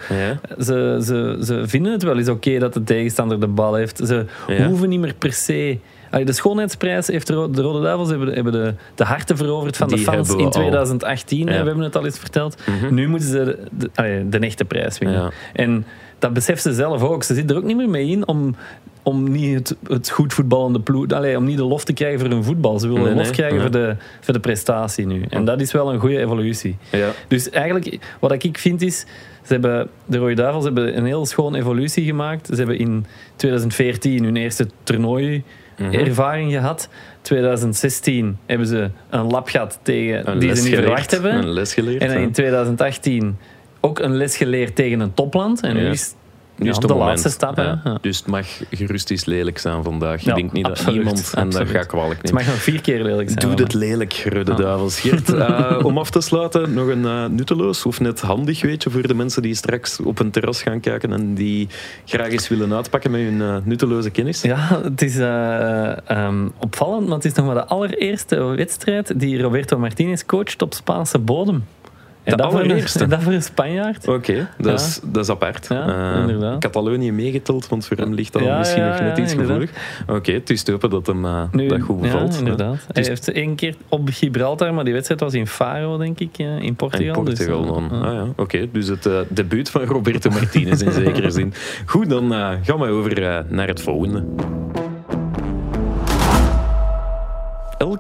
Ze, 0.59 0.99
ze, 1.03 1.39
ze 1.43 1.63
vinden 1.67 1.93
het 1.93 2.03
wel 2.03 2.19
eens 2.19 2.29
oké 2.29 2.59
dat 2.59 2.75
de 2.75 2.85
tegenstander 2.85 3.39
de 3.47 3.53
bal 3.53 3.75
heeft. 3.75 4.01
Ze 4.05 4.25
Ja. 4.47 4.67
hoeven 4.67 4.89
niet 4.89 5.01
meer 5.01 5.15
per 5.15 5.33
se... 5.33 5.79
Allee, 6.11 6.27
de 6.27 6.33
schoonheidsprijs 6.33 7.07
heeft 7.07 7.27
de, 7.27 7.35
Ro- 7.35 7.51
de 7.51 7.63
Rode 7.63 7.83
Duivels 7.83 8.09
hebben, 8.09 8.35
hebben 8.35 8.53
de, 8.53 8.75
de 8.95 9.05
harten 9.05 9.37
veroverd 9.37 9.77
van 9.77 9.89
Die 9.89 9.97
de 9.97 10.03
fans 10.03 10.35
in 10.35 10.45
al. 10.45 10.51
2018. 10.51 11.47
hè, 11.49 11.55
Ja. 11.55 11.61
We 11.61 11.67
hebben 11.67 11.85
het 11.85 11.97
al 11.97 12.05
eens 12.05 12.19
verteld. 12.19 12.63
Mhm. 12.67 12.95
Nu 12.95 13.09
moeten 13.09 13.29
ze 13.29 13.45
de, 13.45 13.59
de, 13.71 13.91
allee, 13.95 14.29
de 14.29 14.39
echte 14.39 14.65
prijs 14.65 14.99
winnen. 14.99 15.21
Ja. 15.23 15.31
En 15.53 15.87
dat 16.19 16.33
beseft 16.33 16.63
ze 16.63 16.75
zelf 16.75 17.03
ook. 17.03 17.23
Ze 17.23 17.35
zit 17.35 17.51
er 17.51 17.57
ook 17.57 17.63
niet 17.65 17.77
meer 17.77 17.89
mee 17.89 18.07
in 18.09 18.29
om, 18.29 18.57
om 19.05 19.31
niet 19.31 19.55
het, 19.55 19.77
het 19.89 20.11
goed 20.11 20.33
voetballende 20.33 20.81
ploeg... 20.81 21.09
Allee, 21.09 21.37
om 21.37 21.45
niet 21.45 21.57
de 21.57 21.65
lof 21.65 21.85
te 21.85 21.93
krijgen 21.93 22.21
voor 22.21 22.29
hun 22.29 22.45
voetbal. 22.45 22.79
Ze 22.79 22.89
willen 22.89 23.03
Nee, 23.03 23.15
lof 23.15 23.31
krijgen 23.31 23.61
voor, 23.61 23.71
de, 23.71 23.97
voor 24.21 24.35
de 24.35 24.41
prestatie 24.41 25.07
nu. 25.07 25.25
En 25.29 25.45
dat 25.45 25.61
is 25.61 25.73
wel 25.73 25.93
een 25.93 25.99
goede 26.01 26.19
evolutie. 26.19 26.77
Ja. 26.91 27.11
Dus 27.29 27.51
eigenlijk, 27.51 27.99
wat 28.21 28.33
ik 28.33 28.59
vind 28.59 28.83
is... 28.83 29.07
Ze 29.43 29.53
hebben, 29.53 29.89
de 30.07 30.19
Rode 30.19 30.35
Duivels 30.35 30.65
hebben 30.65 30.97
een 30.97 31.05
heel 31.05 31.27
schoon 31.27 31.55
evolutie 31.55 32.05
gemaakt. 32.05 32.47
Ze 32.47 32.55
hebben 32.55 32.79
in 32.79 33.07
2014 33.37 34.25
hun 34.25 34.37
eerste 34.37 34.67
toernooi-ervaring 34.83 36.53
gehad. 36.53 36.89
2016 37.23 38.39
hebben 38.47 38.67
ze 38.67 38.91
een 39.11 39.27
lap 39.27 39.49
gehad 39.49 39.79
tegen 39.83 40.31
Een 40.31 40.39
die 40.39 40.57
ze 40.57 40.63
niet 40.63 40.75
verwacht 40.75 41.11
hebben. 41.11 41.35
Een 41.35 41.53
les 41.53 41.75
geleerd. 41.75 42.03
En 42.03 42.21
in 42.21 42.33
2018 42.33 43.39
ook 43.81 43.99
een 43.99 44.17
les 44.17 44.37
geleerd 44.37 44.77
tegen 44.77 45.01
een 45.01 45.15
topland. 45.15 45.61
En 45.63 45.75
nu 45.75 45.83
Ja. 45.85 45.91
is 45.91 46.15
Nu 46.57 46.69
is 46.69 46.77
het 46.77 46.87
de 46.87 46.93
moment. 46.93 47.09
laatste 47.11 47.29
stap. 47.31 47.57
hè. 47.57 47.63
Ja. 47.63 47.81
Ja. 47.85 47.99
Dus 48.01 48.19
het 48.19 48.27
mag 48.27 48.47
gerust 48.71 49.11
eens 49.11 49.25
lelijk 49.25 49.59
zijn 49.59 49.83
vandaag. 49.83 50.27
Ik 50.27 50.35
denk 50.35 50.53
niet 50.53 50.65
absoluut, 50.67 50.87
dat 50.87 50.95
iemand, 50.95 51.33
en 51.35 51.51
dat 51.51 51.69
ga 51.69 51.81
ik 51.81 51.89
kwalijk 51.89 52.23
Het 52.23 52.33
mag 52.33 52.47
nog 52.47 52.55
vier 52.55 52.81
keer 52.81 53.03
lelijk 53.03 53.29
zijn. 53.29 53.41
Doe 53.41 53.49
maar- 53.51 53.59
het 53.59 53.75
lelijk, 53.75 54.13
Ja. 54.13 54.43
Duivels. 54.43 55.01
Geert, 55.01 55.33
eh, 55.35 55.79
om 55.83 55.99
af 55.99 56.11
te 56.11 56.21
sluiten, 56.21 56.75
nog 56.75 56.89
een 56.89 57.05
eh, 57.05 57.25
nutteloos 57.27 57.87
of 57.87 58.01
net 58.01 58.21
handig 58.21 58.63
weetje 58.63 58.91
voor 58.91 59.07
de 59.07 59.15
mensen 59.15 59.43
die 59.43 59.55
straks 59.55 60.01
op 60.01 60.19
een 60.19 60.31
terras 60.31 60.63
gaan 60.63 60.81
kijken 60.81 61.13
en 61.13 61.35
die 61.35 61.69
graag 62.05 62.29
eens 62.29 62.49
willen 62.49 62.73
uitpakken 62.75 63.11
met 63.11 63.21
hun 63.21 63.41
eh, 63.43 63.57
nutteloze 63.65 64.11
kennis. 64.11 64.43
Ja, 64.43 64.81
het 64.83 65.03
is 65.03 65.17
eh, 65.17 66.11
ehm, 66.11 66.49
opvallend, 66.59 67.07
maar 67.07 67.17
het 67.17 67.25
is 67.25 67.33
nog 67.33 67.47
maar 67.47 67.55
de 67.55 67.67
allereerste 67.67 68.37
wedstrijd 68.37 69.21
die 69.21 69.43
Roberto 69.43 69.79
Martinez 69.79 70.23
coacht 70.27 70.63
op 70.63 70.75
Spaanse 70.75 71.19
bodem. 71.19 71.65
En 72.25 72.37
dat 72.37 72.51
voor 72.51 72.61
een- 72.61 72.67
allereerste? 72.71 73.03
En 73.03 73.09
dat 73.15 73.23
voor 73.23 73.33
een 73.33 73.43
Spanjaard. 73.43 74.09
Oké, 74.09 74.49
dat, 74.59 74.67
Ja. 74.81 74.87
is, 74.87 75.01
dat 75.05 75.25
is 75.25 75.31
apart. 75.31 75.67
Ja, 75.69 75.87
Eh. 76.29 76.57
Catalonië 76.59 77.13
meegeteld, 77.13 77.69
want 77.69 77.87
voor 77.87 77.97
hem 77.97 78.15
ligt 78.15 78.33
dat 78.33 78.43
Ja, 78.43 78.59
misschien 78.59 78.87
nog 78.87 79.01
net 79.01 79.19
iets 79.19 79.33
gevoelig. 79.35 79.71
Oké, 80.07 80.33
het 80.33 80.51
is 80.51 80.63
te 80.63 80.71
hopen 80.71 80.91
dat 80.91 81.07
hem 81.07 81.25
eh, 81.25 81.43
Nu, 81.53 81.67
dat 81.69 81.81
goed 81.81 82.01
bevalt. 82.01 82.33
Ja, 82.33 82.39
inderdaad. 82.39 82.87
Hij 82.93 83.03
heeft 83.03 83.33
één 83.33 83.55
keer 83.55 83.75
op 83.89 84.09
Gibraltar, 84.13 84.75
maar 84.75 84.85
die 84.85 84.93
wedstrijd 84.93 85.21
was 85.21 85.35
in 85.35 85.47
Faro, 85.47 85.97
denk 85.99 86.19
ik, 86.21 86.39
in 86.39 86.75
Portugal. 86.77 87.15
In 87.19 87.25
dus, 87.25 87.35
Portugal 87.39 87.63
eh, 87.65 87.91
dan. 87.91 88.03
Ah, 88.03 88.13
ja. 88.13 88.27
Oké, 88.37 88.69
dus 88.73 88.89
het 88.89 89.09
debuut 89.29 89.71
van 89.71 89.83
Roberto 89.85 90.31
Martinez 90.31 90.81
in 90.83 90.93
zekere 90.93 91.31
zin. 91.41 91.53
Goed, 91.87 92.09
dan 92.09 92.33
gaan 92.63 92.79
we 92.79 92.89
over 92.89 93.45
naar 93.49 93.69
het 93.69 93.81
volgende. 93.83 94.25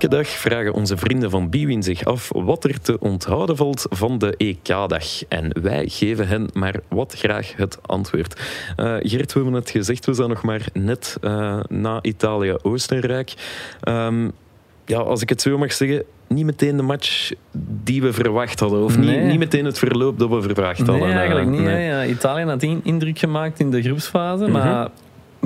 Elke 0.04 0.16
dag 0.16 0.28
vragen 0.28 0.73
onze 0.73 0.96
vrienden 0.96 1.30
van 1.30 1.50
Biwin 1.50 1.82
zich 1.82 2.04
af 2.04 2.30
wat 2.34 2.64
er 2.64 2.80
te 2.80 2.99
onthouden 2.99 3.56
valt 3.56 3.87
van 3.90 4.18
de 4.18 4.34
EK-dag. 4.37 5.04
En 5.28 5.62
wij 5.62 5.88
geven 5.88 6.28
hen 6.28 6.49
maar 6.52 6.75
wat 6.88 7.14
graag 7.16 7.52
het 7.56 7.78
antwoord. 7.87 8.40
Eh 8.76 8.94
Gert, 9.00 9.32
we 9.32 9.40
hebben 9.40 9.52
het 9.52 9.70
gezegd, 9.70 10.06
we 10.06 10.14
zijn 10.14 10.28
nog 10.28 10.42
maar 10.42 10.66
net 10.73 11.16
eh, 11.20 11.61
na 11.68 11.99
Italië-Oostenrijk. 12.02 13.34
Ehm, 13.80 14.28
ja, 14.87 14.99
als 14.99 15.23
ik 15.23 15.28
het 15.28 15.40
zo 15.42 15.58
mag 15.58 15.73
zeggen, 15.73 16.04
niet 16.28 16.44
meteen 16.44 16.76
de 16.76 16.82
match 16.82 17.30
die 17.82 18.02
we 18.02 18.12
verwacht 18.12 18.61
hadden. 18.61 18.82
Of 18.84 18.96
niet, 18.99 19.06
Nee. 19.06 19.20
niet 19.25 19.38
meteen 19.38 19.64
het 19.64 19.78
verloop 19.78 20.18
dat 20.18 20.28
we 20.28 20.42
verwacht 20.42 20.78
hadden. 20.78 20.99
Nee, 20.99 21.11
eh, 21.11 21.16
eigenlijk 21.16 21.49
niet. 21.49 21.61
nee. 21.61 21.87
Ja, 21.87 22.04
Italië 22.04 22.44
had 22.44 22.62
in- 22.62 22.80
indruk 22.84 23.18
gemaakt 23.18 23.61
in 23.61 23.70
de 23.70 23.82
groepsfase, 23.82 24.42
Mhm. 24.42 24.52
maar 24.52 24.88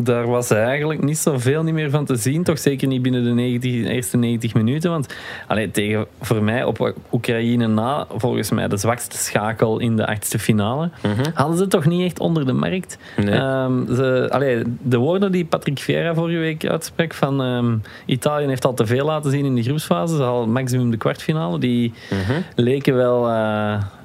daar 0.07 0.26
was 0.26 0.50
eigenlijk 0.50 1.02
niet 1.02 1.19
zoveel 1.19 1.62
niet 1.62 1.75
meer 1.75 1.90
van 1.90 2.05
te 2.05 2.17
zien. 2.17 2.43
Toch 2.43 2.59
zeker 2.59 2.88
niet 2.88 3.02
binnen 3.02 3.25
de 3.25 3.31
90, 3.31 3.85
eerste 3.87 4.17
90 4.17 4.55
minuten. 4.55 4.90
Want 4.90 5.14
allee, 5.47 5.71
tegen, 5.71 6.07
voor 6.21 6.43
mij 6.43 6.64
op 6.64 6.95
Oekraïne 7.12 7.67
na, 7.67 8.07
volgens 8.17 8.50
mij 8.50 8.69
de 8.69 8.76
zwakste 8.76 9.17
schakel 9.17 9.78
in 9.78 9.97
de 9.97 10.07
achtste 10.07 10.38
finale, 10.38 10.90
Mhm. 11.02 11.31
hadden 11.35 11.57
ze 11.59 11.67
toch 11.67 11.87
niet 11.87 12.05
echt 12.05 12.21
onder 12.21 12.47
de 12.47 12.52
markt. 12.52 12.99
Nee. 13.17 13.35
Ehm, 13.35 13.95
ze, 13.95 14.26
allee, 14.31 14.62
de 14.83 14.97
woorden 14.97 15.33
die 15.33 15.45
Patrick 15.45 15.78
Vieira 15.78 16.14
vorige 16.14 16.38
week 16.38 16.67
uitsprak 16.67 17.14
van 17.14 17.43
ehm, 17.43 17.76
Italië 18.07 18.47
heeft 18.47 18.64
al 18.64 18.75
te 18.75 18.87
veel 18.87 19.05
laten 19.07 19.31
zien 19.31 19.45
in 19.45 19.55
de 19.55 19.62
groepsfase. 19.62 20.17
Ze 20.17 20.23
hadden 20.23 20.52
maximum 20.52 20.90
de 20.90 20.97
kwartfinale. 20.97 21.59
Die 21.59 21.93
Mhm. 22.11 22.40
leken 22.55 22.95
wel 22.95 23.26
eh, 23.26 23.33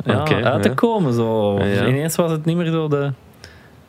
ja, 0.06 0.24
uit 0.44 0.62
te 0.62 0.68
ja. 0.70 0.74
komen. 0.76 1.14
Zo. 1.14 1.60
Ja. 1.60 1.88
Ineens 1.88 2.16
was 2.16 2.32
het 2.32 2.46
niet 2.46 2.56
meer 2.58 2.72
zo 2.72 2.88
de, 2.88 3.12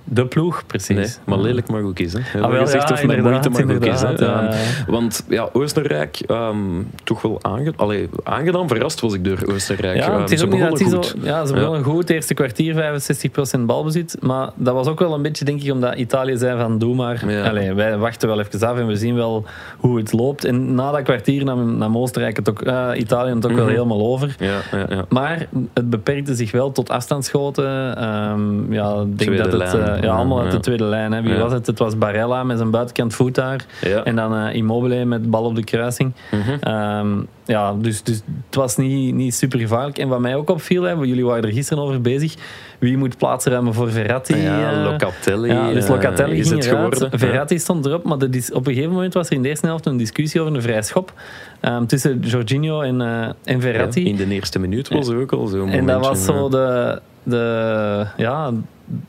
de 0.04 0.26
ploeg, 0.26 0.66
precies. 0.66 0.96
Nee, 0.96 1.06
maar 1.24 1.38
lelijk 1.38 1.68
mag 1.68 1.80
ook 1.82 1.98
eens. 1.98 2.12
Hè. 2.12 2.18
Ah, 2.18 2.46
we 2.46 2.52
wel, 2.52 2.64
gezegd 2.64 2.88
ja, 2.88 2.94
of 2.94 3.06
met 3.06 3.22
moeite 3.22 3.50
mag 3.50 3.62
ook. 3.62 3.84
Hè. 3.84 4.24
ja. 4.24 4.50
want 4.86 5.24
ja, 5.28 5.48
Oostenrijk, 5.52 6.20
ehm, 6.26 6.56
toch 7.04 7.22
wel 7.22 7.38
aange 7.42 7.72
Allee, 7.76 8.08
aangedaan. 8.22 8.68
Verrast 8.68 9.00
was 9.00 9.14
ik 9.14 9.24
door 9.24 9.38
Oostenrijk. 9.52 9.96
Ja, 9.96 10.06
Ehm, 10.10 10.20
het 10.20 10.30
is 10.30 10.38
ze 10.38 10.44
ook 10.46 10.52
niet 10.52 10.60
dat 10.60 10.82
goed. 10.82 11.06
zo, 11.06 11.18
ja, 11.22 11.46
ze 11.46 11.52
begonnen 11.54 11.82
goed. 11.84 11.98
Het 12.00 12.10
eerste 12.10 12.34
kwartier 12.34 12.74
65% 12.74 13.66
balbezit. 13.66 14.16
Maar 14.20 14.48
dat 14.54 14.74
was 14.74 14.86
ook 14.86 14.98
wel 14.98 15.14
een 15.14 15.22
beetje, 15.22 15.44
denk 15.44 15.62
ik, 15.62 15.72
omdat 15.72 15.94
Italië 15.94 16.36
zei 16.36 16.58
van 16.60 16.78
doe 16.78 16.94
maar. 16.94 17.30
Ja. 17.30 17.48
Allee, 17.48 17.72
wij 17.72 17.96
wachten 17.98 18.28
wel 18.28 18.40
even 18.40 18.68
af 18.68 18.78
en 18.78 18.86
we 18.86 18.96
zien 18.96 19.14
wel 19.14 19.44
hoe 19.78 19.98
het 19.98 20.12
loopt. 20.12 20.44
En 20.44 20.74
na 20.74 20.90
dat 20.90 21.02
kwartier 21.02 21.44
nam, 21.44 21.76
nam 21.78 21.96
Oostenrijk 21.96 22.36
het 22.36 22.50
ook, 22.50 22.62
eh, 22.62 22.88
Italië 22.94 23.32
het 23.34 23.46
ook 23.46 23.52
wel 23.52 23.64
Mhm. 23.64 23.72
helemaal 23.72 24.00
over. 24.06 24.36
Ja, 24.38 24.58
ja, 24.72 24.86
ja. 24.88 25.04
Maar 25.08 25.46
het 25.74 25.90
beperkte 25.90 26.34
zich 26.34 26.50
wel 26.50 26.72
tot 26.72 26.90
afstandsschoten. 26.90 27.96
Ehm, 27.96 28.72
ja, 28.72 28.90
ik 28.90 28.96
denk 28.96 29.16
Tweede 29.16 29.42
dat 29.42 29.72
het 29.72 29.93
ja, 30.02 30.14
allemaal 30.14 30.40
uit 30.40 30.50
de 30.50 30.60
tweede 30.60 30.84
lijn. 30.84 31.12
Hè. 31.12 31.22
Wie 31.22 31.34
was 31.36 31.52
het? 31.52 31.66
Het 31.66 31.78
was 31.78 31.98
Barella 31.98 32.44
met 32.44 32.56
zijn 32.58 32.70
buitenkant 32.70 33.14
voet 33.14 33.34
daar. 33.34 33.64
En 34.04 34.16
dan 34.16 34.36
eh, 34.36 34.54
Immobile 34.54 35.04
met 35.04 35.30
bal 35.30 35.44
op 35.44 35.54
de 35.54 35.64
kruising. 35.64 36.12
Mhm. 36.30 36.50
Ehm, 36.60 37.08
ja, 37.44 37.74
dus, 37.74 38.02
dus 38.02 38.22
het 38.46 38.54
was 38.54 38.76
niet, 38.76 39.14
niet 39.14 39.34
super 39.34 39.58
gevaarlijk. 39.58 39.98
En 39.98 40.08
wat 40.08 40.20
mij 40.20 40.34
ook 40.36 40.50
opviel, 40.50 40.82
hè, 40.82 40.92
jullie 40.92 41.24
waren 41.26 41.42
er 41.44 41.52
gisteren 41.52 41.82
over 41.82 42.00
bezig. 42.00 42.34
Wie 42.78 42.96
moet 42.96 43.16
plaats 43.18 43.44
ruimen 43.46 43.74
voor 43.74 43.90
Verratti? 43.90 44.36
Ja, 44.36 44.72
eh, 44.72 44.82
Locatelli, 44.84 45.48
Ja, 45.52 45.72
dus 45.72 45.84
eh, 45.84 45.90
Locatelli 45.90 46.36
is 46.38 46.48
ging 46.48 46.62
het 46.62 46.72
eruit. 46.72 46.94
geworden. 46.94 47.18
Verratti 47.18 47.58
stond 47.58 47.86
erop, 47.86 48.04
maar 48.04 48.18
de 48.18 48.48
op 48.52 48.66
een 48.66 48.72
gegeven 48.74 48.92
moment 48.94 49.14
was 49.14 49.26
er 49.28 49.32
in 49.32 49.42
de 49.42 49.48
eerste 49.48 49.66
helft 49.66 49.86
een 49.86 49.96
discussie 49.96 50.40
over 50.40 50.54
een 50.54 50.62
vrij 50.62 50.82
schop 50.82 51.12
ehm, 51.60 51.84
tussen 51.86 52.18
Jorginho 52.20 52.80
en, 52.80 53.00
eh, 53.00 53.22
en 53.22 53.34
Ja, 53.44 53.60
Verratti. 53.60 54.04
in 54.08 54.16
de 54.16 54.26
eerste 54.28 54.58
minuut 54.58 54.88
was 54.88 55.08
er 55.08 55.20
ook 55.20 55.32
al 55.32 55.46
zo'n 55.46 55.68
En 55.68 55.86
dat 55.86 56.06
was 56.06 56.24
zo 56.24 56.48
de, 56.48 57.00
de 57.22 58.06
ja, 58.16 58.50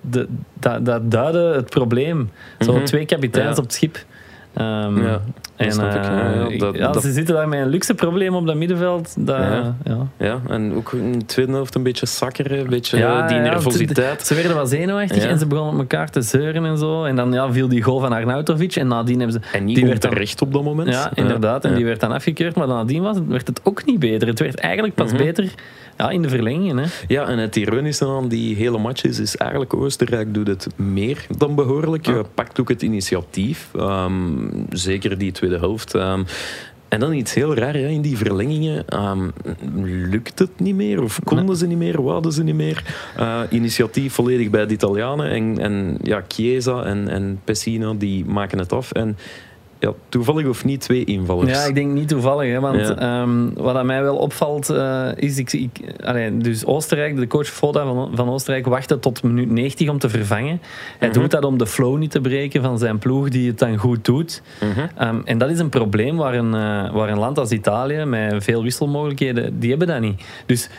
de, 0.01 0.27
dat, 0.53 0.85
dat 0.85 1.11
duidde 1.11 1.39
het 1.55 1.69
probleem. 1.69 2.29
Zo 2.59 2.73
Mhm. 2.73 2.83
twee 2.85 3.05
kapiteins 3.05 3.49
Ja. 3.49 3.57
op 3.57 3.63
het 3.63 3.73
schip. 3.73 3.97
Ehm, 4.55 5.01
Ja, 5.03 5.21
en 5.55 5.71
snap 5.71 5.93
ik. 5.93 6.03
Ja, 6.03 6.29
ja, 6.49 6.57
dat- 6.57 6.75
ja, 6.75 6.91
dat- 6.91 7.01
ze 7.01 7.11
zitten 7.11 7.35
daar 7.35 7.47
met 7.47 7.59
een 7.59 7.67
luxe 7.67 7.93
probleem 7.93 8.35
op 8.35 8.45
dat 8.45 8.55
middenveld. 8.55 9.15
Dat, 9.17 9.37
Ja. 10.17 10.39
en 10.47 10.73
ook 10.75 10.91
in 10.93 11.19
de 11.19 11.25
tweede 11.25 11.51
helft 11.51 11.75
een 11.75 11.83
beetje 11.83 12.05
sakkeren, 12.05 12.59
een 12.59 12.69
beetje 12.69 13.25
die 13.27 13.37
nervositeit. 13.37 14.27
Ze 14.27 14.33
werden 14.35 14.55
wat 14.55 14.69
zenuwachtig 14.69 15.23
en 15.25 15.39
ze 15.39 15.45
begonnen 15.47 15.73
op 15.73 15.79
elkaar 15.79 16.09
te 16.09 16.21
zeuren 16.21 16.65
en 16.65 16.77
zo. 16.77 17.03
En 17.03 17.15
dan 17.15 17.31
ja, 17.33 17.51
viel 17.51 17.67
die 17.67 17.81
goal 17.81 17.99
van 17.99 18.13
Arnautovic 18.13 18.75
en 18.75 18.87
nadien 18.87 19.19
hebben 19.19 19.41
ze... 19.41 19.57
En 19.57 19.65
niet 19.65 19.75
die 19.75 19.85
werd 19.85 20.01
dan- 20.01 20.09
onterecht 20.09 20.41
op 20.41 20.53
dat 20.53 20.63
moment. 20.63 20.89
Ja, 20.89 21.11
inderdaad. 21.13 21.65
En 21.65 21.75
die 21.75 21.85
werd 21.85 21.99
dan 21.99 22.11
afgekeurd, 22.11 22.55
maar 22.55 22.67
nadien 22.67 23.01
was 23.03 23.15
het, 23.15 23.27
werd 23.27 23.47
het 23.47 23.59
ook 23.63 23.85
niet 23.85 23.99
beter. 23.99 24.27
Het 24.27 24.39
werd 24.39 24.59
eigenlijk 24.59 24.95
pas 24.95 25.11
Mhm. 25.11 25.17
beter 25.23 25.53
ja, 25.97 26.09
in 26.09 26.21
de 26.21 26.29
verlengingen. 26.29 26.77
Hè. 26.77 26.85
Ja, 27.07 27.27
en 27.27 27.37
het 27.37 27.55
ironische 27.55 28.05
aan 28.07 28.27
die 28.27 28.55
hele 28.55 28.77
match 28.77 29.03
is, 29.03 29.19
is 29.19 29.37
eigenlijk 29.37 29.73
Oostenrijk 29.73 30.33
doet 30.33 30.47
het 30.47 30.67
meer 30.75 31.25
dan 31.37 31.55
behoorlijk. 31.55 32.05
Je 32.05 32.23
pakt 32.33 32.59
ook 32.59 32.69
het 32.69 32.81
initiatief. 32.81 33.69
Ehm, 34.51 34.63
zeker 34.69 35.17
die 35.17 35.31
tweede 35.31 35.57
helft. 35.57 35.93
Ehm, 35.93 36.23
en 36.87 36.99
dan 36.99 37.13
iets 37.13 37.33
heel 37.33 37.55
raar, 37.55 37.77
ja, 37.77 37.87
in 37.87 38.01
die 38.01 38.17
verlengingen 38.17 38.87
ehm, 38.87 39.29
lukt 39.83 40.39
het 40.39 40.59
niet 40.59 40.75
meer, 40.75 41.03
of 41.03 41.19
konden 41.23 41.55
ze 41.55 41.67
niet 41.67 41.77
meer, 41.77 42.01
wouden 42.01 42.31
ze 42.31 42.43
niet 42.43 42.55
meer. 42.55 42.83
Eh, 43.17 43.41
initiatief 43.49 44.13
volledig 44.13 44.49
bij 44.49 44.65
de 44.65 44.73
Italianen 44.73 45.29
en, 45.29 45.59
en 45.59 45.97
ja, 46.01 46.23
Chiesa 46.27 46.83
en, 46.83 47.07
en 47.07 47.41
Pessina 47.43 47.93
die 47.93 48.25
maken 48.25 48.57
het 48.57 48.73
af. 48.73 48.91
En 48.91 49.17
ja, 49.87 49.93
toevallig 50.09 50.47
of 50.47 50.65
niet 50.65 50.81
twee 50.81 51.03
invallers. 51.03 51.51
Ja, 51.51 51.63
ik 51.65 51.75
denk 51.75 51.91
niet 51.91 52.07
toevallig. 52.07 52.51
Hè, 52.51 52.59
want 52.59 52.79
Ja. 52.87 52.95
ehm, 52.97 53.53
wat 53.53 53.75
aan 53.75 53.85
mij 53.85 54.01
wel 54.01 54.15
opvalt, 54.15 54.69
eh, 54.69 55.07
is... 55.15 55.37
Ik, 55.37 55.53
ik, 55.53 55.69
allee, 56.03 56.37
dus 56.37 56.65
Oostenrijk, 56.65 57.15
de 57.17 57.27
coach 57.27 57.47
Foda 57.47 57.85
van, 57.85 58.11
van 58.13 58.29
Oostenrijk, 58.29 58.65
wachtte 58.65 58.99
tot 58.99 59.23
minuut 59.23 59.51
90 59.51 59.89
om 59.89 59.99
te 59.99 60.09
vervangen. 60.09 60.61
Hij 60.99 61.09
Mhm. 61.09 61.19
doet 61.19 61.31
dat 61.31 61.43
om 61.43 61.57
de 61.57 61.67
flow 61.67 61.97
niet 61.97 62.11
te 62.11 62.21
breken 62.21 62.61
van 62.61 62.77
zijn 62.77 62.99
ploeg, 62.99 63.29
die 63.29 63.47
het 63.47 63.59
dan 63.59 63.77
goed 63.77 64.05
doet. 64.05 64.41
Mhm. 64.61 64.87
Ehm, 64.97 65.17
en 65.25 65.37
dat 65.37 65.49
is 65.49 65.59
een 65.59 65.69
probleem 65.69 66.15
waar 66.17 66.33
een, 66.33 66.53
eh, 66.53 66.93
waar 66.93 67.09
een 67.09 67.19
land 67.19 67.39
als 67.39 67.51
Italië, 67.51 68.05
met 68.05 68.43
veel 68.43 68.63
wisselmogelijkheden, 68.63 69.59
die 69.59 69.69
hebben 69.69 69.87
dat 69.87 69.99
niet. 69.99 70.23
Dus... 70.45 70.69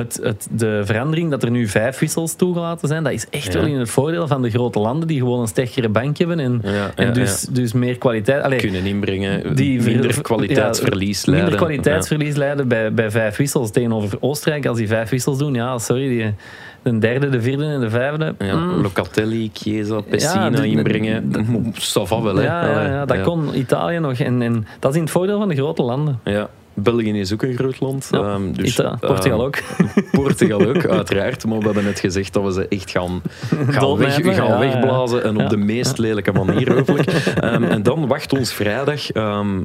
Het, 0.00 0.20
het, 0.22 0.48
de 0.50 0.80
verandering 0.84 1.30
dat 1.30 1.42
er 1.42 1.50
nu 1.50 1.66
vijf 1.68 1.98
wissels 1.98 2.34
toegelaten 2.34 2.88
zijn, 2.88 3.02
dat 3.04 3.12
is 3.12 3.26
echt 3.30 3.52
Ja. 3.52 3.58
wel 3.60 3.68
in 3.68 3.78
het 3.78 3.90
voordeel 3.90 4.26
van 4.26 4.42
de 4.42 4.50
grote 4.50 4.78
landen 4.78 5.08
die 5.08 5.18
gewoon 5.18 5.40
een 5.40 5.48
sterkere 5.48 5.88
bank 5.88 6.18
hebben 6.18 6.40
en, 6.40 6.60
Ja, 6.64 6.90
en 6.96 7.12
dus, 7.12 7.40
dus 7.50 7.72
meer 7.72 7.98
kwaliteit. 7.98 8.42
Allee, 8.42 8.58
Kunnen 8.58 8.84
inbrengen, 8.84 9.56
die 9.56 9.82
minder 9.82 10.20
kwaliteitsverlies 10.22 11.26
leiden. 11.26 11.50
Minder 11.50 11.66
kwaliteitsverlies 11.66 12.36
leiden 12.36 12.68
bij, 12.68 12.92
bij 12.94 13.10
vijf 13.10 13.36
wissels 13.36 13.70
tegenover 13.70 14.16
Oostenrijk. 14.20 14.66
Als 14.66 14.78
die 14.78 14.88
vijf 14.88 15.10
wissels 15.10 15.38
doen, 15.38 15.54
ja, 15.54 15.78
sorry, 15.78 16.08
die, 16.08 16.34
de 16.82 16.98
derde, 16.98 17.28
de 17.28 17.42
vierde 17.42 17.64
en 17.64 17.80
de 17.80 17.90
vijfde. 17.90 18.34
Ja, 18.38 18.56
mm. 18.56 18.82
Locatelli, 18.82 19.50
Chiesa, 19.52 20.00
Pessina 20.00 20.44
Ja, 20.44 20.50
de- 20.50 20.66
inbrengen. 20.68 21.32
Va 21.74 22.22
wel, 22.22 22.36
hè. 22.36 22.42
ja, 22.42 22.66
ja, 22.70 22.86
ja, 22.86 23.04
dat 23.04 23.20
kon 23.20 23.54
Italië 23.58 23.98
nog. 23.98 24.18
En, 24.18 24.42
en 24.42 24.66
dat 24.78 24.90
is 24.90 24.96
in 24.96 25.02
het 25.02 25.12
voordeel 25.12 25.38
van 25.38 25.48
de 25.48 25.54
grote 25.54 25.82
landen. 25.82 26.20
Ja. 26.24 26.48
België 26.74 27.20
is 27.20 27.32
ook 27.32 27.42
een 27.42 27.54
groot 27.54 27.80
land. 27.80 28.08
Ja, 28.10 28.18
ehm, 28.18 28.52
dus, 28.52 28.68
Ita- 28.68 28.96
Portugal 29.00 29.38
ehm, 29.38 29.46
ook. 29.46 29.58
Portugal 30.22 30.66
ook, 30.66 30.86
uiteraard. 30.86 31.46
Maar 31.46 31.58
we 31.58 31.64
hebben 31.64 31.84
net 31.84 32.00
gezegd 32.00 32.32
dat 32.32 32.44
we 32.44 32.52
ze 32.52 32.68
echt 32.68 32.90
gaan, 32.90 33.22
gaan, 33.48 33.58
weg, 33.58 33.78
Doodnijpen, 33.78 34.34
gaan 34.34 34.46
ja, 34.46 34.62
ja. 34.62 34.72
wegblazen. 34.72 35.24
En 35.24 35.42
op 35.42 35.48
de 35.50 35.56
meest 35.56 35.98
lelijke 35.98 36.32
manier, 36.32 36.72
hopelijk. 36.74 37.08
Ehm, 37.40 37.64
en 37.64 37.82
dan 37.82 38.06
wacht 38.06 38.32
ons 38.32 38.52
vrijdag 38.52 39.10
ehm, 39.10 39.58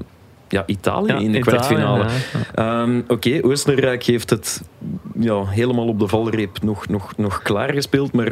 ja, 0.56 0.64
Italië 0.66 1.08
Ja, 1.08 1.18
in 1.20 1.32
de 1.32 1.38
Italië, 1.38 1.58
kwartfinale. 1.58 2.06
ja. 2.56 2.82
Ehm, 2.82 3.02
Oké, 3.08 3.40
Oostenrijk 3.42 4.04
heeft 4.04 4.30
het 4.30 4.62
ja, 5.20 5.46
helemaal 5.46 5.88
op 5.88 6.00
de 6.00 6.08
valreep 6.08 6.62
nog, 6.64 6.88
nog, 6.88 7.18
nog 7.18 7.42
klaargespeeld. 7.42 8.14
Maar 8.14 8.32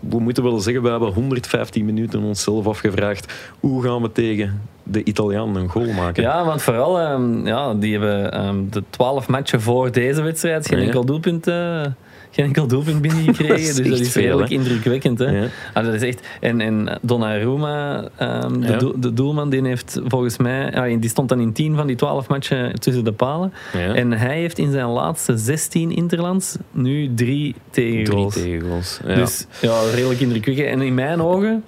we 0.00 0.18
moeten 0.20 0.42
wel 0.42 0.58
zeggen, 0.58 0.82
we 0.82 0.88
hebben 0.90 1.12
115 1.12 1.84
minuten 1.84 2.22
onszelf 2.22 2.66
afgevraagd. 2.66 3.32
Hoe 3.60 3.82
gaan 3.82 4.02
we 4.02 4.12
tegen 4.12 4.62
de 4.82 5.04
Italianen 5.04 5.62
een 5.62 5.68
goal 5.68 5.92
maken? 5.92 6.22
Ja, 6.22 6.44
want 6.44 6.62
vooral, 6.62 7.00
ehm, 7.00 7.46
ja, 7.46 7.74
die 7.74 7.92
hebben 7.92 8.32
ehm, 8.32 8.56
de 8.70 8.82
twaalf 8.90 9.28
matchen 9.28 9.60
voor 9.60 9.92
deze 9.92 10.22
wedstrijd 10.22 10.66
geen 10.68 10.78
enkel 10.78 11.04
doelpunt, 11.04 11.46
eh, 11.46 11.80
geen 12.30 12.44
enkel 12.44 12.66
doelpunt 12.66 13.00
binnengekregen. 13.02 13.56
Dus 13.82 13.88
dat 13.90 14.00
is 14.00 14.12
veel, 14.12 14.22
redelijk 14.22 14.50
indrukwekkend. 14.50 15.18
Hè? 15.18 15.24
Ja. 15.40 15.46
Ah, 15.72 15.84
dat 15.84 15.94
is 15.94 16.02
echt, 16.02 16.26
en, 16.40 16.60
en 16.60 16.98
Donnarumma, 17.02 18.08
ehm, 18.16 18.60
de, 18.60 18.66
Ja. 18.66 18.92
de 18.96 19.12
doelman, 19.12 19.50
die 19.50 19.66
heeft 19.66 20.00
volgens 20.06 20.36
mij, 20.36 20.74
ah, 20.74 21.00
die 21.00 21.10
stond 21.10 21.28
dan 21.28 21.40
in 21.40 21.52
10 21.52 21.76
van 21.76 21.86
die 21.86 21.96
12 21.96 22.28
matchen 22.28 22.80
tussen 22.80 23.04
de 23.04 23.12
palen. 23.12 23.52
Ja. 23.72 23.94
En 23.94 24.12
hij 24.12 24.38
heeft 24.38 24.58
in 24.58 24.72
zijn 24.72 24.86
laatste 24.86 25.36
16 25.36 25.90
interlands 25.92 26.56
nu 26.70 27.14
drie 27.14 27.54
Drie 27.70 28.04
tegengoals. 28.04 29.00
Ja. 29.06 29.14
Dus 29.14 29.46
ja, 29.60 29.80
redelijk 29.94 30.20
indrukwekkend. 30.20 30.68
En 30.68 30.80
in 30.80 30.94
mijn 30.94 31.22
ogen 31.22 31.64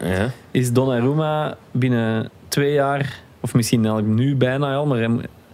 is 0.50 0.72
Donnarumma 0.72 1.56
binnen 1.70 2.30
twee 2.48 2.72
jaar, 2.72 3.22
of 3.40 3.54
misschien 3.54 3.84
eigenlijk 3.84 4.14
nu 4.14 4.36
bijna 4.36 4.74
al, 4.74 4.86
maar 4.86 5.08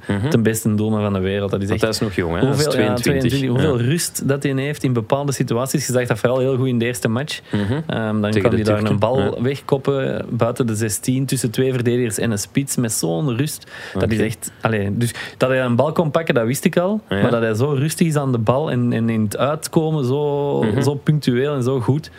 Mhm. 0.08 0.28
ten 0.28 0.42
beste 0.42 0.74
doelman 0.74 1.00
van 1.02 1.12
de 1.12 1.18
wereld. 1.18 1.50
Dat 1.50 1.62
is 1.62 1.68
echt 1.70 1.80
hij 1.80 1.90
is 1.90 1.98
nog 1.98 2.14
jong, 2.14 2.32
hè? 2.34 2.40
Is 2.40 2.44
hoeveel, 2.46 2.64
ja, 2.80 2.94
22. 2.94 3.02
22, 3.30 3.48
hoeveel 3.48 3.80
rust 3.90 4.28
dat 4.28 4.42
hij 4.42 4.52
heeft 4.52 4.82
in 4.82 4.92
bepaalde 4.92 5.32
situaties. 5.32 5.86
Je 5.86 5.92
zag 5.92 6.06
dat 6.06 6.18
vooral 6.18 6.38
heel 6.38 6.56
goed 6.56 6.66
in 6.66 6.78
de 6.78 6.84
eerste 6.84 7.08
match. 7.08 7.40
Mhm. 7.52 7.72
Ehm, 7.86 8.20
dan 8.20 8.30
Tegen 8.30 8.42
kan 8.42 8.54
hij 8.54 8.62
daar 8.62 8.84
een 8.84 8.98
bal 8.98 9.42
wegkoppen 9.42 10.26
buiten 10.30 10.66
de 10.66 10.74
16 10.74 11.26
tussen 11.26 11.50
twee 11.50 11.72
verdedigers 11.72 12.18
en 12.18 12.30
een 12.30 12.38
spits 12.38 12.76
met 12.76 12.92
zo'n 12.92 13.36
rust. 13.36 13.66
Dat 13.94 14.10
is 14.10 14.16
Oké. 14.18 14.26
echt. 14.26 14.52
Allee, 14.60 14.96
dus 14.96 15.14
dat 15.36 15.48
hij 15.48 15.60
een 15.62 15.76
bal 15.76 15.92
kon 15.92 16.10
pakken, 16.10 16.34
dat 16.34 16.46
wist 16.46 16.64
ik 16.64 16.76
al. 16.76 17.00
Maar 17.08 17.30
dat 17.30 17.40
hij 17.42 17.54
zo 17.54 17.70
rustig 17.72 18.06
is 18.06 18.16
aan 18.16 18.32
de 18.32 18.38
bal 18.38 18.70
en, 18.70 18.92
en 18.92 19.08
in 19.08 19.22
het 19.22 19.36
uitkomen 19.36 20.04
zo, 20.04 20.62
Mhm. 20.62 20.82
zo 20.82 20.94
punctueel 20.94 21.54
en 21.54 21.62
zo 21.62 21.80
goed, 21.80 22.10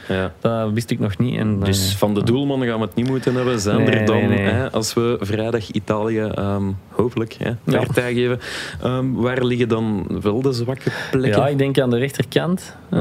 dat 0.42 0.72
wist 0.74 0.92
ik 0.92 1.00
nog 1.00 1.18
niet. 1.18 1.40
En, 1.40 1.60
Dus 1.60 1.92
eh, 1.92 1.98
van 1.98 2.14
de 2.14 2.24
doelman 2.24 2.66
gaan 2.66 2.80
we 2.80 2.86
het 2.86 2.96
niet 2.96 3.08
moeten 3.10 3.36
hebben. 3.36 3.60
Zijn 3.60 3.78
Nee, 3.78 3.86
er 3.90 4.06
dan, 4.06 4.16
nee, 4.16 4.28
nee. 4.28 4.40
Hè, 4.40 4.72
als 4.72 4.94
we 4.94 5.18
vrijdag 5.20 5.70
Italië 5.72 6.20
ehm, 6.20 6.64
hopelijk 6.90 7.36
hè. 7.40 7.52
Partij 7.86 8.14
geven, 8.14 8.40
ehm, 8.84 9.12
waar 9.14 9.44
liggen 9.46 9.68
dan 9.70 10.08
wel 10.22 10.42
de 10.42 10.52
zwakke 10.54 10.90
plekken? 11.12 11.42
ja, 11.42 11.48
ik 11.48 11.58
denk 11.58 11.80
aan 11.80 11.90
de 11.90 11.98
rechterkant 11.98 12.76
eh, 12.90 13.00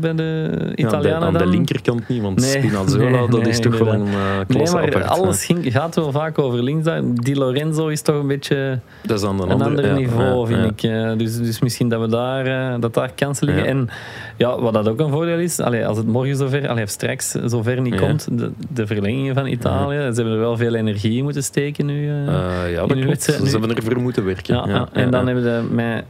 bij 0.00 0.14
de 0.14 0.50
Ja, 0.74 0.86
Italianen. 0.86 1.26
aan 1.26 1.32
de 1.32 1.38
dan. 1.38 1.48
linkerkant 1.48 2.08
niet, 2.08 2.22
want 2.22 2.40
Nee, 2.40 2.50
Spinazzola, 2.50 3.10
nee, 3.10 3.28
dat 3.28 3.40
nee, 3.40 3.48
is 3.50 3.60
toch 3.60 3.78
wel 3.78 3.92
een 3.92 4.06
uh, 4.06 4.12
Nee, 4.36 4.44
klasse 4.46 4.74
maar 4.76 4.84
apart. 4.86 5.06
alles 5.08 5.44
ging, 5.44 5.72
gaat 5.72 5.94
wel 5.94 6.12
vaak 6.12 6.38
over 6.38 6.62
links. 6.62 6.88
Di 7.14 7.36
Lorenzo 7.36 7.86
is 7.88 8.02
toch 8.02 8.16
een 8.20 8.26
beetje 8.26 8.78
Dat 9.02 9.18
is 9.18 9.24
aan 9.26 9.42
een, 9.42 9.62
ander 9.62 9.86
ja, 9.86 9.94
niveau, 9.94 10.40
ja, 10.40 10.46
vind 10.46 10.80
ja. 10.82 10.90
ik. 10.90 11.10
Eh, 11.12 11.18
Dus, 11.18 11.36
dus 11.36 11.60
misschien 11.60 11.88
dat 11.88 12.00
we 12.00 12.08
daar, 12.08 12.46
eh, 12.46 12.80
dat 12.80 12.94
daar 12.94 13.10
kansen 13.14 13.46
liggen. 13.46 13.64
Ja. 13.64 13.70
En 13.70 13.88
ja, 14.36 14.60
wat 14.60 14.72
dat 14.72 14.88
ook 14.88 15.00
een 15.00 15.10
voordeel 15.10 15.38
is, 15.38 15.60
allee, 15.60 15.86
als 15.86 15.96
het 15.96 16.06
morgen 16.06 16.36
zover, 16.36 16.68
allee, 16.68 16.84
of 16.84 16.90
straks 16.90 17.30
zover 17.44 17.80
niet 17.80 17.94
Ja. 17.94 18.00
komt, 18.00 18.28
de, 18.38 18.50
de 18.72 18.86
verlengingen 18.86 19.34
van 19.34 19.46
Italië, 19.46 19.96
ze 19.96 20.02
hebben 20.14 20.32
er 20.32 20.38
wel 20.38 20.56
veel 20.56 20.74
energie 20.74 21.16
in 21.16 21.22
moeten 21.24 21.42
steken 21.42 21.86
nu. 21.86 22.08
eh. 22.08 22.26
Eh, 22.28 22.72
ja, 22.72 22.86
dat 22.86 22.98
klopt. 23.00 23.22
Ze 23.22 23.48
hebben 23.50 23.76
ervoor 23.76 24.00
moeten 24.24 24.24
werken. 24.24 24.54
ja, 24.72 24.78
ja. 24.78 24.88
En 25.02 25.10
dan 25.10 25.26
hebben 25.26 25.44
we 25.44 25.74
met, 25.74 26.04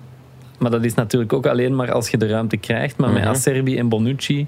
maar 0.58 0.70
dat 0.70 0.84
is 0.84 0.94
natuurlijk 0.94 1.32
ook 1.32 1.46
alleen 1.46 1.76
maar 1.76 1.92
als 1.92 2.08
je 2.08 2.16
de 2.16 2.26
ruimte 2.26 2.56
krijgt, 2.56 2.96
maar 2.96 3.10
Mhm. 3.10 3.18
met 3.18 3.28
Acerbi 3.28 3.78
en 3.78 3.88
Bonucci 3.88 4.46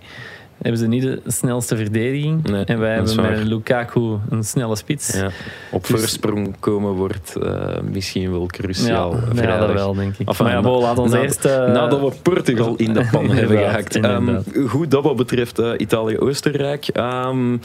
hebben 0.62 0.80
ze 0.80 0.86
niet 0.86 1.02
de 1.02 1.20
snelste 1.26 1.76
verdediging. 1.76 2.48
Nee, 2.48 2.64
en 2.64 2.78
wij 2.78 2.94
hebben 2.94 3.16
met. 3.20 3.44
Lukaku 3.44 4.16
een 4.30 4.42
snelle 4.44 4.76
spits. 4.76 5.12
Ja, 5.18 5.30
op 5.70 5.86
Dus- 5.86 5.90
voorsprong 6.00 6.54
komen 6.60 6.92
wordt 6.92 7.36
eh, 7.36 7.52
misschien 7.92 8.30
wel 8.30 8.46
cruciaal. 8.46 9.14
ja, 9.14 9.20
vrijdag. 9.34 9.58
dat 9.66 9.72
wel, 9.72 9.94
denk 9.94 10.16
ik. 10.18 10.28
Enfin, 10.28 10.44
maar 10.46 10.54
ja, 10.54 10.60
bon, 10.60 10.80
laat 10.82 10.98
ons 10.98 11.12
na- 11.12 11.20
eerst... 11.20 11.44
eh, 11.44 11.56
Nadat 11.56 12.00
we 12.00 12.12
Portugal 12.22 12.74
in 12.76 12.92
de 12.92 13.08
pan 13.10 13.30
hebben 13.38 13.58
gehakt. 13.58 13.96
Ehm, 13.96 14.38
goed, 14.66 14.90
dat 14.90 15.02
wat 15.04 15.16
betreft 15.16 15.58
eh, 15.58 15.70
Italië-Oostenrijk. 15.76 16.88
Ehm, 16.88 17.56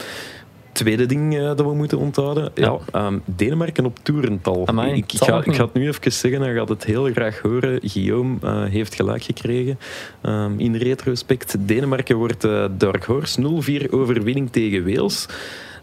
tweede 0.74 1.06
ding 1.06 1.36
eh, 1.36 1.42
dat 1.42 1.60
we 1.60 1.74
moeten 1.74 1.98
onthouden. 1.98 2.50
Ja, 2.54 2.78
ehm, 2.92 3.18
Denemarken 3.24 3.84
op 3.84 3.98
toerental. 4.02 4.66
Amai, 4.66 4.92
ik, 4.92 5.12
ga, 5.16 5.36
ook 5.36 5.46
ik 5.46 5.54
ga 5.54 5.64
het 5.64 5.74
nu 5.74 5.88
even 5.88 6.12
zeggen, 6.12 6.40
hij 6.40 6.54
gaat 6.54 6.68
het 6.68 6.84
heel 6.84 7.04
graag 7.04 7.40
horen. 7.40 7.78
Guillaume 7.82 8.36
eh, 8.42 8.64
heeft 8.64 8.94
gelijk 8.94 9.22
gekregen. 9.22 9.78
Ehm, 10.20 10.58
in 10.58 10.76
retrospect, 10.76 11.56
Denemarken 11.58 12.16
wordt 12.16 12.44
eh, 12.44 12.64
Dark 12.78 13.04
Horse. 13.04 13.40
0-4 13.40 13.90
overwinning 13.90 14.50
tegen 14.50 14.84
Wales. 14.84 15.26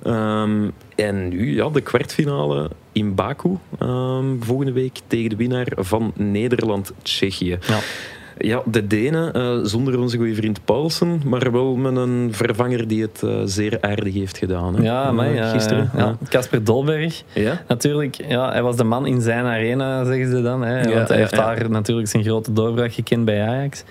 Ehm, 0.04 0.70
en 0.96 1.28
nu 1.28 1.56
ja, 1.56 1.70
de 1.70 1.82
kwartfinale 1.82 2.70
in 2.92 3.16
Baku. 3.16 3.58
volgende 4.40 4.72
week 4.72 5.00
tegen 5.08 5.30
de 5.30 5.36
winnaar 5.36 5.68
van 5.76 6.12
Nederland-Tsjechië. 6.16 7.58
Ja. 7.68 7.80
Ja, 8.38 8.62
de 8.65 8.88
Denen, 8.88 9.34
eh, 9.34 9.58
zonder 9.63 10.00
onze 10.00 10.17
goede 10.17 10.36
vriend 10.36 10.65
Paulsen, 10.65 11.22
maar 11.26 11.52
wel 11.52 11.76
met 11.76 11.96
een 11.96 12.30
vervanger 12.32 12.88
die 12.88 13.02
het 13.02 13.24
eh, 13.24 13.36
zeer 13.46 13.78
aardig 13.82 14.13
heeft 14.13 14.38
gedaan. 14.38 14.76
Hè? 14.76 14.84
Ja, 14.84 15.12
maar 15.12 15.28
Eh, 15.28 15.36
ja, 15.36 15.50
gisteren. 15.50 15.91
ja, 15.98 16.15
Casper 16.30 16.63
Dolberg. 16.63 17.24
Ja? 17.34 17.62
Natuurlijk, 17.67 18.15
ja, 18.28 18.52
hij 18.52 18.62
was 18.63 18.76
de 18.76 18.84
man 18.84 19.06
in 19.06 19.22
zijn 19.22 19.46
arena, 19.46 20.04
zeggen 20.06 20.30
ze 20.30 20.41
dan. 20.41 20.62
Hè, 20.62 20.82
Ja, 20.82 20.94
want 20.96 21.08
hij 21.08 21.17
heeft 21.17 21.36
daar 21.36 21.70
natuurlijk 21.70 22.08
zijn 22.08 22.24
grote 22.24 22.54
doorbraak 22.54 22.94
gekend 22.94 23.26
bij 23.26 23.48
Ajax. 23.48 23.84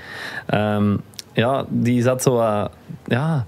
Ehm, 0.46 0.96
ja, 1.32 1.64
die 1.68 2.02
zat 2.02 2.22
zo 2.22 2.32
wat... 2.32 2.70
Ja, 3.06 3.44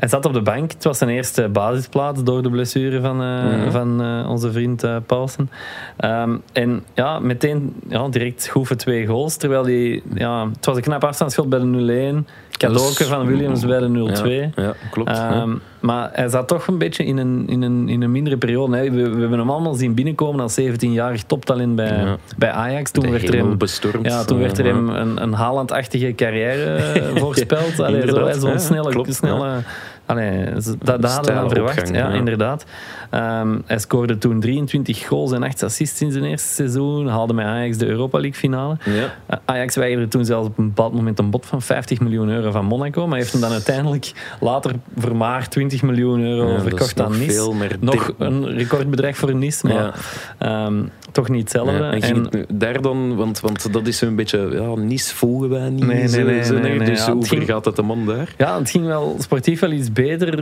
hij 0.00 0.08
zat 0.08 0.24
op 0.26 0.32
de 0.32 0.40
bank. 0.42 0.72
Het 0.72 0.84
was 0.84 0.98
zijn 0.98 1.10
eerste 1.10 1.48
basisplaats 1.48 2.22
door 2.24 2.42
de 2.42 2.50
blessure 2.50 3.00
van, 3.00 3.22
eh, 3.22 3.44
Mhm. 3.44 3.70
van 3.70 4.02
eh, 4.02 4.30
onze 4.30 4.52
vriend 4.52 4.82
eh 4.82 4.96
Paulsen. 5.06 5.50
Ehm, 5.96 6.36
en 6.52 6.82
ja, 6.94 7.18
meteen 7.18 7.74
ja, 7.88 8.08
direct 8.08 8.42
schroeven 8.42 8.76
twee 8.76 9.06
goals. 9.06 9.36
Terwijl 9.36 9.62
die... 9.62 10.02
Ja, 10.14 10.48
het 10.54 10.66
was 10.66 10.76
een 10.76 10.82
knap 10.82 11.04
afstandsschot 11.04 11.48
bij 11.48 11.58
de 11.58 11.64
0-1. 11.66 12.26
Cadeauke 12.50 13.04
van 13.04 13.26
Williams 13.26 13.66
bij 13.66 13.78
de 13.78 13.88
0-2. 13.88 14.40
Ja, 14.40 14.62
ja, 14.62 14.74
klopt. 14.90 15.10
ja. 15.16 15.30
Ehm, 15.32 15.50
maar 15.80 16.10
hij 16.12 16.28
zat 16.28 16.48
toch 16.48 16.66
een 16.66 16.78
beetje 16.78 17.04
in 17.04 17.16
een, 17.16 17.44
in 17.48 17.62
een, 17.62 17.88
in 17.88 18.02
een 18.02 18.10
mindere 18.10 18.36
periode. 18.36 18.76
hè. 18.76 18.90
We, 18.90 19.10
we 19.10 19.20
hebben 19.20 19.38
hem 19.38 19.50
allemaal 19.50 19.74
zien 19.74 19.94
binnenkomen 19.94 20.40
als 20.40 20.60
17-jarig 20.60 21.22
toptalent 21.22 21.76
bij, 21.76 21.98
Ja. 22.04 22.16
bij 22.36 22.50
Ajax. 22.50 22.90
Toen 22.90 23.02
De 23.04 23.10
werd 23.10 23.28
er 23.28 23.34
hem, 23.36 23.58
bestormd. 23.58 24.06
ja, 24.06 24.24
toen 24.24 24.38
werd 24.38 24.58
er 24.58 24.64
hem 24.64 24.88
een, 24.88 25.22
een 25.22 25.32
Haaland-achtige 25.32 26.14
carrière 26.14 26.80
voorspeld. 27.20 27.80
Allee, 27.80 28.08
zo, 28.10 28.30
Zo'n 28.38 28.58
snelle... 28.58 28.90
klopt, 28.90 29.14
snelle 29.14 29.48
allee, 30.10 30.44
dat, 30.54 31.00
dat 31.00 31.12
hadden 31.12 31.34
we 31.34 31.40
dan 31.40 31.50
verwacht. 31.50 31.78
opgang, 31.78 31.96
Ja, 31.96 32.08
ja. 32.08 32.14
inderdaad. 32.14 32.64
Ehm, 33.10 33.58
hij 33.66 33.78
scoorde 33.78 34.18
toen 34.18 34.40
23 34.40 35.06
goals 35.06 35.32
en 35.32 35.42
8 35.42 35.62
assists 35.62 36.00
in 36.00 36.12
zijn 36.12 36.24
eerste 36.24 36.48
seizoen. 36.48 37.06
Haalde 37.06 37.32
met 37.32 37.44
Ajax 37.46 37.76
de 37.76 37.86
Europa 37.86 38.18
League 38.20 38.38
finale. 38.38 38.76
Ja. 38.84 38.92
Uh, 38.92 39.08
Ajax 39.44 39.76
weigerde 39.76 40.08
toen 40.08 40.24
zelfs 40.24 40.46
op 40.48 40.58
een 40.58 40.66
bepaald 40.66 40.94
moment 40.94 41.18
een 41.18 41.30
bod 41.30 41.46
van 41.46 41.62
50 41.62 42.00
miljoen 42.00 42.28
euro 42.28 42.50
van 42.50 42.64
Monaco. 42.64 43.06
Maar 43.06 43.18
heeft 43.18 43.32
hem 43.32 43.40
dan 43.40 43.50
uiteindelijk 43.52 44.12
later 44.40 44.72
voor 44.96 45.16
maar 45.16 45.48
20 45.48 45.82
miljoen 45.82 46.20
euro 46.20 46.52
Ja, 46.52 46.60
verkocht 46.60 47.00
aan 47.00 47.10
Nice. 47.18 47.30
veel, 47.32 47.52
maar 47.52 47.76
nog 47.80 48.12
een 48.18 48.46
recordbedrag 48.56 49.16
voor 49.16 49.34
Nice, 49.34 49.66
maar 49.66 49.94
ehm, 50.38 50.82
toch 51.12 51.28
niet 51.28 51.40
hetzelfde. 51.40 51.72
En 51.84 52.00
En- 52.02 52.24
het 52.30 52.46
daar 52.60 52.80
dan, 52.82 53.16
want, 53.16 53.40
want 53.40 53.72
dat 53.72 53.86
is 53.86 53.98
zo'n 53.98 54.14
beetje, 54.16 54.48
ja, 54.52 54.74
Nice 54.82 55.14
volgen 55.14 55.48
wij 55.48 55.68
niet. 55.70 55.86
Nee, 55.86 55.96
nee, 55.96 56.08
zo- 56.08 56.22
nee, 56.22 56.44
zo, 56.44 56.58
nee, 56.58 56.78
nee, 56.78 56.88
Dus 56.88 57.06
hoe 57.06 57.24
ver 57.24 57.42
gaat 57.42 57.64
het 57.64 57.76
de 57.76 57.82
man 57.82 58.06
daar? 58.06 58.34
ja, 58.38 58.58
het 58.58 58.70
ging 58.70 58.86
wel 58.86 59.16
sportief 59.18 59.60
wel 59.60 59.70
iets 59.70 59.92
beter, 59.92 59.99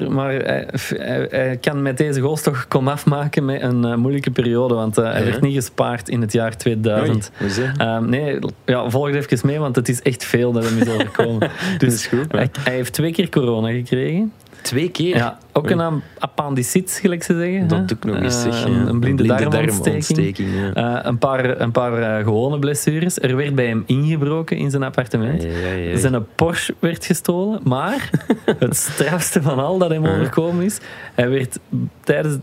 maar 0.08 0.30
hij, 0.32 0.68
hij- 0.96 1.26
hij 1.30 1.56
kan 1.60 1.82
met 1.82 1.96
deze 1.98 2.20
goals 2.20 2.42
toch 2.42 2.68
kom 2.68 2.88
afmaken 2.88 3.44
met 3.44 3.62
een 3.62 3.84
eh, 3.84 3.94
moeilijke 3.94 4.30
periode, 4.30 4.74
want 4.74 4.98
eh, 4.98 5.04
hij 5.04 5.18
Ja. 5.18 5.24
werd 5.24 5.40
niet 5.40 5.54
gespaard 5.54 6.08
in 6.08 6.20
het 6.20 6.32
jaar 6.32 6.56
2000. 6.56 7.08
Oei, 7.40 7.48
hoezo? 7.48 7.62
Ehm, 7.76 8.08
nee, 8.08 8.38
ja, 8.64 8.90
volg 8.90 9.08
even 9.08 9.38
mee, 9.48 9.58
want 9.58 9.76
het 9.76 9.88
is 9.88 10.02
echt 10.02 10.24
veel 10.24 10.52
dat 10.52 10.64
hem 10.68 10.78
is 10.78 10.88
overkomen. 10.94 11.50
dus 11.78 11.94
is 11.94 12.06
goed, 12.06 12.32
hij 12.32 12.50
heeft 12.64 12.92
twee 12.92 13.12
keer 13.12 13.28
corona 13.28 13.70
gekregen. 13.70 14.32
Twee 14.62 14.90
keer? 14.90 15.16
Ja, 15.16 15.38
ook 15.52 15.70
een 15.70 15.80
am- 15.80 16.02
appendicit, 16.18 16.98
gelijk 17.02 17.22
ze 17.22 17.34
zeggen. 17.38 17.60
hè. 17.60 17.66
Dat 17.66 17.88
doe 17.88 17.96
ik 17.96 18.04
nog 18.04 18.16
eens, 18.16 18.44
Eh, 18.44 18.52
zeg. 18.52 18.64
een, 18.64 18.88
een 18.88 19.00
blinde, 19.00 19.22
darmontsteking. 19.26 19.78
darmontsteking. 19.84 20.48
Eh, 20.74 20.98
een 21.02 21.18
paar, 21.18 21.60
een 21.60 21.70
paar 21.70 22.02
eh, 22.18 22.24
gewone 22.24 22.58
blessures. 22.58 23.20
Er 23.20 23.36
werd 23.36 23.54
bij 23.54 23.66
hem 23.66 23.82
ingebroken 23.86 24.56
in 24.56 24.70
zijn 24.70 24.82
appartement. 24.82 25.46
Zijn 25.94 26.26
Porsche 26.34 26.74
werd 26.78 27.04
gestolen, 27.04 27.60
maar 27.64 28.10
het 28.58 28.76
strafste 28.76 29.42
van 29.42 29.58
al 29.58 29.78
dat 29.78 29.90
hem 29.90 30.06
overkomen 30.06 30.64
is, 30.64 30.78
hij 31.14 31.30
werd 31.30 31.58
tijdens, 32.04 32.36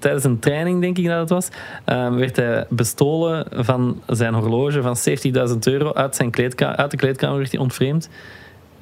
tijdens 0.00 0.24
een 0.24 0.38
training, 0.38 0.80
denk 0.80 0.98
ik 0.98 1.06
dat 1.06 1.18
het 1.20 1.28
was, 1.30 1.48
eh, 1.84 2.14
werd 2.14 2.36
hij 2.36 2.66
bestolen 2.68 3.46
van 3.50 4.00
zijn 4.06 4.34
horloge 4.34 4.82
van 4.82 4.96
70.000 4.96 5.66
euro 5.66 5.92
uit, 5.92 6.16
zijn 6.16 6.30
kleedka 6.30 6.76
uit 6.76 6.90
de 6.90 6.96
kleedkamer 6.96 7.38
werd 7.38 7.50
hij 7.52 7.60
ontvreemd. 7.60 8.08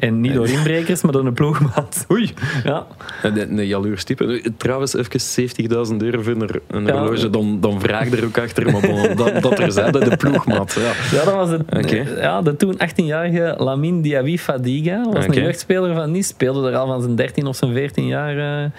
En 0.01 0.21
niet 0.21 0.35
door 0.35 0.49
inbrekers, 0.49 1.03
maar 1.03 1.13
door 1.13 1.27
een 1.27 1.33
ploegmaat. 1.33 2.05
Oei. 2.13 2.33
Ja. 2.65 2.87
Een, 3.23 3.59
een 3.59 3.67
jaloers 3.67 4.05
type. 4.05 4.25
Nu, 4.25 4.43
Trouwens, 4.57 4.95
even 4.97 5.51
70.000 5.91 5.97
euro 5.97 6.23
voor 6.23 6.35
een, 6.69 6.87
Ja. 6.87 6.93
horloge, 6.99 7.31
dan, 7.31 7.61
dan 7.61 7.81
vraag 7.81 8.11
er 8.11 8.25
ook 8.25 8.39
achter. 8.39 8.71
Maar 8.73 8.81
bon, 8.81 9.17
dat, 9.17 9.43
dat 9.43 9.59
er 9.59 9.73
zijn, 9.73 9.93
de 9.93 10.17
ploegmaat. 10.17 10.79
Ja. 10.81 11.19
Ja, 11.19 11.25
dat 11.25 11.35
was 11.35 11.51
het. 11.51 11.91
Ja, 12.21 12.43
de 12.43 12.57
toen 12.57 12.75
18-jarige 12.75 13.55
Lamine 13.59 14.01
Diaby 14.01 14.39
Fadiga 14.39 15.03
was 15.13 15.27
een 15.27 15.33
jeugdspeler 15.33 15.95
van 15.95 16.11
Nice. 16.11 16.29
Speelde 16.29 16.71
er 16.71 16.77
al 16.77 16.87
van 16.87 17.03
zijn 17.03 17.15
13 17.17 17.47
of 17.47 17.57
zijn 17.57 17.73
14 17.73 18.07
jaar. 18.07 18.37
eh, 18.39 18.71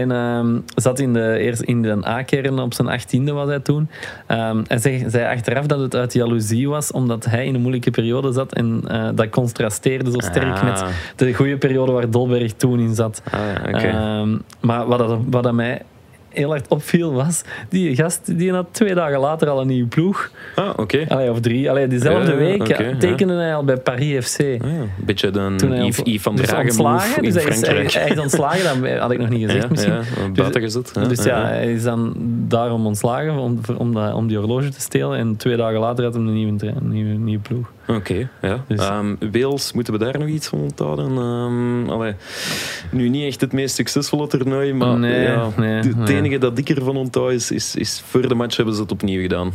en 0.00 0.10
ehm, 0.12 0.58
zat 0.74 0.98
in 0.98 1.12
de, 1.12 1.36
eerst 1.38 1.60
in 1.60 1.82
de 1.82 2.06
A-kern 2.06 2.58
op 2.58 2.74
zijn 2.74 3.00
18e 3.00 3.32
was 3.32 3.48
hij 3.48 3.60
toen. 3.60 3.88
Ehm 4.26 4.60
hij 4.66 4.78
zei, 4.78 5.04
zei 5.08 5.24
achteraf 5.34 5.66
dat 5.66 5.80
het 5.80 5.94
uit 5.96 6.12
jaloezie 6.12 6.68
was, 6.68 6.90
omdat 6.92 7.24
hij 7.24 7.46
in 7.46 7.54
een 7.54 7.60
moeilijke 7.60 7.90
periode 7.90 8.32
zat. 8.32 8.52
En 8.52 8.82
eh, 8.88 9.08
dat 9.14 9.28
contrasteerde 9.28 10.10
zo 10.10 10.18
sterk 10.18 10.60
Ah. 10.62 10.82
met 10.82 10.92
de 11.16 11.34
goede 11.34 11.56
periode 11.56 11.92
waar 11.92 12.10
Dolberg 12.10 12.52
toen 12.52 12.80
in 12.80 12.94
zat. 12.94 13.22
Ah. 13.30 13.84
Ehm, 13.84 14.36
maar 14.60 14.86
wat, 14.86 14.98
dat, 14.98 15.18
wat 15.30 15.42
dat 15.42 15.52
mij 15.52 15.82
heel 16.32 16.48
hard 16.48 16.68
opviel 16.68 17.12
was, 17.12 17.42
die 17.68 17.96
gast 17.96 18.38
die 18.38 18.52
had 18.52 18.66
twee 18.70 18.94
dagen 18.94 19.18
later 19.18 19.48
al 19.48 19.60
een 19.60 19.66
nieuwe 19.66 19.88
ploeg. 19.88 20.30
ah, 20.54 20.68
oké. 20.76 21.04
Allee, 21.08 21.30
of 21.30 21.40
drie. 21.40 21.70
Allee, 21.70 21.86
diezelfde 21.86 22.30
Ja, 22.30 22.36
week 22.36 22.66
ja. 22.66 22.96
tekende 22.98 23.34
hij 23.34 23.54
al 23.54 23.64
bij 23.64 23.76
Paris 23.76 24.26
FC. 24.26 24.40
Ah, 24.40 24.46
ja. 24.46 24.66
Een 24.66 24.88
beetje 24.98 25.30
hij 25.30 25.84
Yves, 25.86 26.00
Yves 26.04 26.22
van 26.22 26.36
dus 26.36 26.46
Dragen 26.46 26.64
ontslagen, 26.64 27.22
in 27.22 27.32
dus 27.32 27.44
hij 27.44 27.82
is, 27.84 27.94
hij, 27.94 28.08
is 28.08 28.18
ontslagen, 28.18 28.82
dat 28.82 28.98
had 28.98 29.10
ik 29.10 29.18
nog 29.18 29.28
niet 29.28 29.46
gezegd 29.50 29.70
misschien. 29.70 29.92
Ja, 29.92 30.30
buiten 30.34 30.60
gezet. 30.60 30.90
Ja, 30.94 31.04
Dus 31.04 31.24
ja, 31.24 31.44
hij 31.44 31.72
is 31.72 31.82
dan 31.82 32.14
daarom 32.48 32.86
ontslagen 32.86 33.38
om, 33.38 33.60
om, 33.76 33.94
dat, 33.94 34.14
om 34.14 34.26
die 34.26 34.38
horloge 34.38 34.68
te 34.68 34.80
stelen. 34.80 35.18
En 35.18 35.36
twee 35.36 35.56
dagen 35.56 35.80
later 35.80 36.04
had 36.04 36.14
hij 36.14 36.22
een 36.22 36.32
nieuwe, 36.32 36.66
een 36.66 36.88
nieuwe, 36.88 37.14
nieuwe 37.14 37.42
ploeg. 37.42 37.70
Oké, 37.86 38.28
ja. 38.42 38.64
Dus- 38.68 38.78
Ehm, 38.80 39.14
Wales, 39.32 39.72
moeten 39.72 39.92
we 39.92 39.98
daar 39.98 40.18
nog 40.18 40.28
iets 40.28 40.46
van 40.48 40.58
onthouden? 40.58 41.06
Ehm, 41.16 41.90
allee, 41.90 42.14
nu 42.90 43.08
niet 43.08 43.26
echt 43.26 43.40
het 43.40 43.52
meest 43.52 43.74
succesvolle 43.74 44.26
toernooi, 44.26 44.72
maar 44.74 44.98
Nee, 44.98 45.20
ja, 45.22 45.48
nee, 45.56 45.74
het 45.74 45.96
nee. 45.96 46.16
enige 46.16 46.38
dat 46.38 46.58
ik 46.58 46.68
ervan 46.68 46.96
onthoud 46.96 47.32
is, 47.32 47.50
is, 47.50 47.76
is 47.76 48.02
voor 48.06 48.28
de 48.28 48.34
match 48.34 48.56
hebben 48.56 48.74
ze 48.74 48.80
het 48.82 48.92
opnieuw 48.92 49.20
gedaan. 49.22 49.52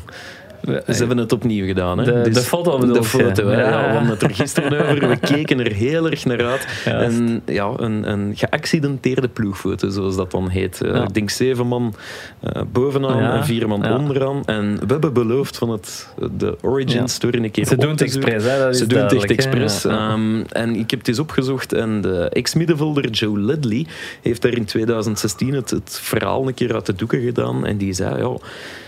Ze 0.67 0.93
hebben 0.93 1.17
het 1.17 1.32
opnieuw 1.32 1.65
gedaan. 1.65 1.97
Hè? 1.97 2.03
De- 2.03 2.21
Dus 2.21 2.34
de 2.34 2.41
foto 2.41 2.80
De 2.80 2.86
bedoel 2.88 3.03
foto. 3.03 3.51
Ja. 3.51 3.60
Ja, 3.60 3.88
we 3.88 3.91
hadden 3.91 4.10
het 4.10 4.21
er 4.21 4.30
gisteren 4.36 4.82
over. 4.82 5.10
We 5.10 5.17
keken 5.17 5.60
er 5.60 5.71
heel 5.71 6.10
erg 6.10 6.25
naar 6.25 6.45
uit. 6.45 6.67
En 6.86 7.41
ja, 7.45 7.71
een, 7.77 8.12
een 8.12 8.32
geaccidenteerde 8.36 9.27
ploegfoto, 9.27 9.89
zoals 9.89 10.15
dat 10.15 10.32
dan 10.32 10.49
heet. 10.49 10.82
Eh, 10.82 10.93
Ja. 10.93 11.03
Ik 11.03 11.13
denk 11.13 11.30
zeven 11.30 11.67
man 11.67 11.95
eh, 12.39 12.62
bovenaan 12.71 13.34
en 13.38 13.45
vier 13.45 13.67
man 13.67 13.91
onderaan. 13.97 14.43
En 14.45 14.75
we 14.80 14.86
hebben 14.88 15.13
beloofd 15.13 15.58
van 15.58 15.69
het, 15.69 16.08
de 16.38 16.58
Origin. 16.62 17.10
Story 17.10 17.43
een 17.43 17.51
keer 17.51 17.65
Ze 17.65 17.75
doen 17.77 17.89
het 17.89 18.01
expres, 18.01 18.43
hè, 18.43 18.58
dat 18.60 18.69
is 18.73 18.77
Ze 18.77 18.88
doen 18.88 18.99
het 18.99 19.13
echt 19.13 19.32
expres. 19.32 19.86
Ehm, 19.86 20.41
en 20.49 20.75
ik 20.75 20.89
heb 20.89 20.99
het 20.99 21.08
eens 21.08 21.19
opgezocht 21.19 21.73
en 21.73 22.01
de 22.01 22.30
ex-middenvelder 22.30 23.10
Joe 23.10 23.39
Ledley 23.39 23.86
heeft 24.21 24.41
daar 24.41 24.53
in 24.53 24.65
2016 24.65 25.53
het, 25.53 25.69
het 25.69 25.99
verhaal 26.03 26.47
een 26.47 26.53
keer 26.53 26.73
uit 26.73 26.86
de 26.86 26.95
doeken 26.95 27.21
gedaan. 27.21 27.65
En 27.65 27.77
die 27.77 27.93
zei, 27.93 28.17
ja, 28.17 28.36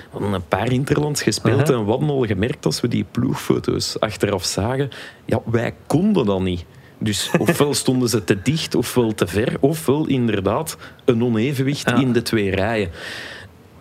hadden 0.09 0.33
een 0.33 0.47
paar 0.47 0.71
interlands 0.71 1.21
gespeeld 1.21 1.69
en 1.69 1.83
we 1.85 1.89
hadden 1.91 2.09
al 2.09 2.25
gemerkt 2.25 2.65
als 2.65 2.81
we 2.81 2.87
die 2.87 3.05
ploegfoto's 3.11 3.99
achteraf 3.99 4.43
zagen, 4.45 4.89
ja, 5.25 5.41
wij 5.45 5.73
konden 5.87 6.25
dat 6.25 6.41
niet. 6.41 6.65
Dus 6.99 7.31
ofwel 7.37 7.73
stonden 7.83 8.09
ze 8.09 8.23
te 8.23 8.41
dicht 8.41 8.75
ofwel 8.75 9.13
te 9.13 9.27
ver, 9.27 9.57
ofwel 9.59 10.07
inderdaad 10.07 10.77
een 11.05 11.23
onevenwicht 11.23 11.89
Ja. 11.89 11.95
in 11.95 12.13
de 12.13 12.21
twee 12.21 12.55
rijen. 12.55 12.89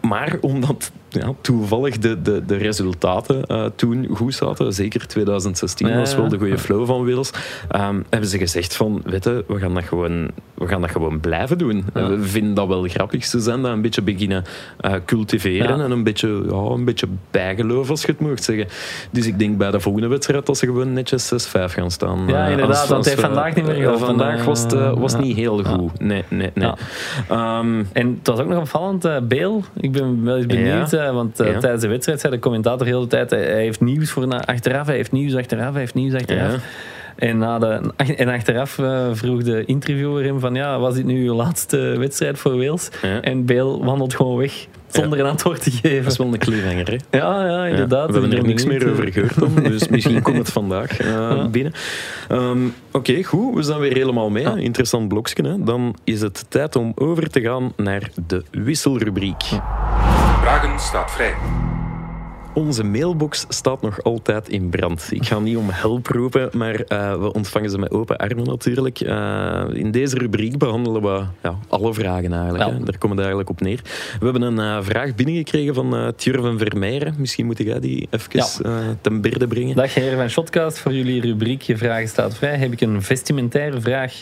Maar 0.00 0.36
omdat 0.40 0.90
ja, 1.08 1.32
toevallig 1.40 1.98
de, 1.98 2.22
de, 2.22 2.42
de 2.46 2.56
resultaten 2.56 3.46
eh, 3.46 3.64
toen 3.76 4.06
goed 4.14 4.34
zaten, 4.34 4.72
zeker 4.72 5.06
2016 5.06 5.88
Ja, 5.88 5.96
was 5.96 6.14
wel 6.14 6.28
de 6.28 6.38
goede 6.38 6.58
flow 6.58 6.86
van 6.86 7.06
Wales, 7.06 7.30
ehm, 7.68 8.00
hebben 8.10 8.28
ze 8.28 8.38
gezegd 8.38 8.76
van, 8.76 9.02
weet 9.04 9.24
je, 9.24 9.44
we 9.48 9.58
gaan 9.58 9.74
dat 9.74 9.84
gewoon, 9.84 10.30
we 10.54 10.68
gaan 10.68 10.80
dat 10.80 10.90
gewoon 10.90 11.20
blijven 11.20 11.58
doen. 11.58 11.84
Ja. 11.94 12.08
We 12.08 12.22
vinden 12.22 12.54
dat 12.54 12.68
wel 12.68 12.82
grappig. 12.88 13.24
Ze 13.24 13.40
zijn 13.40 13.62
dat 13.62 13.72
een 13.72 13.82
beetje 13.82 14.02
beginnen 14.02 14.44
eh, 14.80 14.92
cultiveren 15.04 15.78
Ja. 15.78 15.84
en 15.84 15.90
een 15.90 16.02
beetje, 16.04 16.42
ja, 16.50 16.56
een 16.56 16.84
beetje 16.84 17.06
bijgeloof, 17.30 17.90
als 17.90 18.00
je 18.02 18.06
het 18.06 18.20
mocht 18.20 18.44
zeggen. 18.44 18.66
Dus 19.10 19.26
ik 19.26 19.38
denk 19.38 19.58
bij 19.58 19.70
de 19.70 19.80
volgende 19.80 20.08
wedstrijd 20.08 20.46
dat 20.46 20.58
ze 20.58 20.66
gewoon 20.66 20.92
netjes 20.92 21.28
6-5 21.28 21.72
gaan 21.72 21.90
staan. 21.90 22.24
Ja, 22.26 22.44
Eh, 22.44 22.50
inderdaad, 22.50 22.88
het 22.88 23.04
heeft 23.04 23.20
vandaag 23.20 23.54
niet 23.54 23.64
meer 23.66 23.74
eh, 23.76 23.82
geholpen. 23.82 24.06
Vandaag 24.06 24.44
was 24.44 24.60
het, 24.62 24.72
was 24.98 25.16
niet 25.18 25.36
heel 25.36 25.64
goed. 25.64 26.00
Nee, 26.00 26.24
nee, 26.28 26.50
nee. 26.54 26.70
Ehm, 27.28 27.82
En 27.92 28.08
het 28.18 28.26
was 28.26 28.38
ook 28.40 28.48
nog 28.48 28.58
opvallend, 28.58 29.28
Beel. 29.28 29.64
Ik 29.80 29.92
ben 29.92 30.24
wel 30.24 30.36
eens 30.36 30.46
benieuwd, 30.46 30.92
eh, 30.98 31.12
want 31.12 31.40
eh, 31.40 31.52
Ja. 31.52 31.58
tijdens 31.58 31.82
de 31.82 31.88
wedstrijd 31.88 32.20
zei 32.20 32.32
de 32.32 32.38
commentator 32.38 32.86
heel 32.86 33.00
de 33.00 33.06
tijd, 33.06 33.30
hij, 33.30 33.62
heeft 33.62 33.80
nieuws 33.80 34.10
voor 34.10 34.26
na, 34.26 34.44
achteraf, 34.44 34.86
hij 34.86 34.96
heeft 34.96 35.12
nieuws 35.12 35.34
achteraf, 35.34 35.70
hij 35.70 35.80
heeft 35.80 35.94
nieuws 35.94 36.14
achteraf. 36.14 36.52
Ja. 36.52 36.58
En, 37.16 37.38
na 37.38 37.58
de, 37.58 37.80
en 38.16 38.28
achteraf 38.28 38.78
eh, 38.78 39.06
vroeg 39.12 39.42
de 39.42 39.64
interviewer 39.64 40.24
hem 40.24 40.40
van, 40.40 40.54
ja, 40.54 40.78
was 40.78 40.94
dit 40.94 41.04
nu 41.04 41.28
uw 41.28 41.34
laatste 41.34 41.78
wedstrijd 41.98 42.38
voor 42.38 42.56
Wales? 42.56 42.88
Ja. 43.02 43.20
En 43.20 43.44
Beel 43.44 43.84
wandelt 43.84 44.14
gewoon 44.14 44.36
weg, 44.36 44.66
zonder 44.86 45.20
een 45.20 45.26
antwoord 45.26 45.62
te 45.62 45.70
geven. 45.70 46.02
Dat 46.02 46.12
is 46.12 46.18
wel 46.18 46.26
een 46.26 46.38
cliffhanger, 46.38 46.90
hè? 46.90 47.18
Ja, 47.18 47.46
ja, 47.46 47.66
inderdaad. 47.66 48.06
Ja, 48.06 48.12
we 48.14 48.20
hebben 48.20 48.38
er 48.38 48.44
niks 48.44 48.64
meer 48.64 48.90
over 48.90 49.12
gehoord 49.12 49.64
dus 49.64 49.88
misschien 49.94 50.22
komt 50.22 50.38
het 50.38 50.52
vandaag 50.52 50.96
binnen. 51.50 51.72
Ehm, 52.28 52.58
Oké, 52.92 53.22
goed. 53.22 53.54
We 53.54 53.62
zijn 53.62 53.80
weer 53.80 53.96
helemaal 53.96 54.30
mee. 54.30 54.46
Interessant 54.56 55.08
blokje. 55.08 55.48
Hè. 55.48 55.62
Dan 55.64 55.96
is 56.04 56.20
het 56.20 56.44
tijd 56.48 56.76
om 56.76 56.92
over 56.94 57.30
te 57.30 57.40
gaan 57.40 57.72
naar 57.76 58.10
de 58.26 58.42
wisselrubriek. 58.50 59.42
Staat 60.80 61.10
vrij. 61.10 61.34
Onze 62.58 62.84
mailbox 62.84 63.44
staat 63.48 63.82
nog 63.82 64.02
altijd 64.02 64.48
in 64.48 64.68
brand. 64.68 65.06
Ik 65.10 65.26
ga 65.26 65.38
niet 65.38 65.56
om 65.56 65.70
hulp 65.70 66.06
roepen, 66.06 66.50
maar 66.52 66.74
eh, 66.74 67.20
we 67.20 67.32
ontvangen 67.32 67.70
ze 67.70 67.78
met 67.78 67.90
open 67.90 68.16
armen 68.16 68.44
natuurlijk. 68.44 69.00
Eh, 69.00 69.64
in 69.72 69.90
deze 69.90 70.18
rubriek 70.18 70.58
behandelen 70.58 71.02
we 71.02 71.24
ja, 71.42 71.58
alle 71.68 71.94
vragen 71.94 72.32
eigenlijk. 72.32 72.64
Hè. 72.64 72.84
Daar 72.84 72.98
komen 72.98 73.16
we 73.16 73.22
eigenlijk 73.22 73.50
op 73.50 73.60
neer. 73.60 73.80
We 74.18 74.24
hebben 74.24 74.42
een 74.42 74.58
eh, 74.58 74.78
vraag 74.80 75.14
binnengekregen 75.14 75.74
van 75.74 75.94
uh, 75.94 76.08
Tjurven 76.16 76.58
Vermeijeren. 76.58 77.14
Misschien 77.18 77.46
moet 77.46 77.58
jij 77.58 77.80
die 77.80 78.08
even 78.10 78.30
Ja. 78.30 78.96
ten 79.00 79.20
berde 79.20 79.46
brengen. 79.46 79.76
Dag 79.76 79.94
heren 79.94 80.18
van 80.18 80.30
Shotcast, 80.30 80.78
voor 80.78 80.94
jullie 80.94 81.20
rubriek 81.20 81.62
Je 81.62 81.76
Vraag 81.76 82.08
staat 82.08 82.34
vrij 82.34 82.56
heb 82.56 82.72
ik 82.72 82.80
een 82.80 83.02
vestimentaire 83.02 83.80
vraag. 83.80 84.12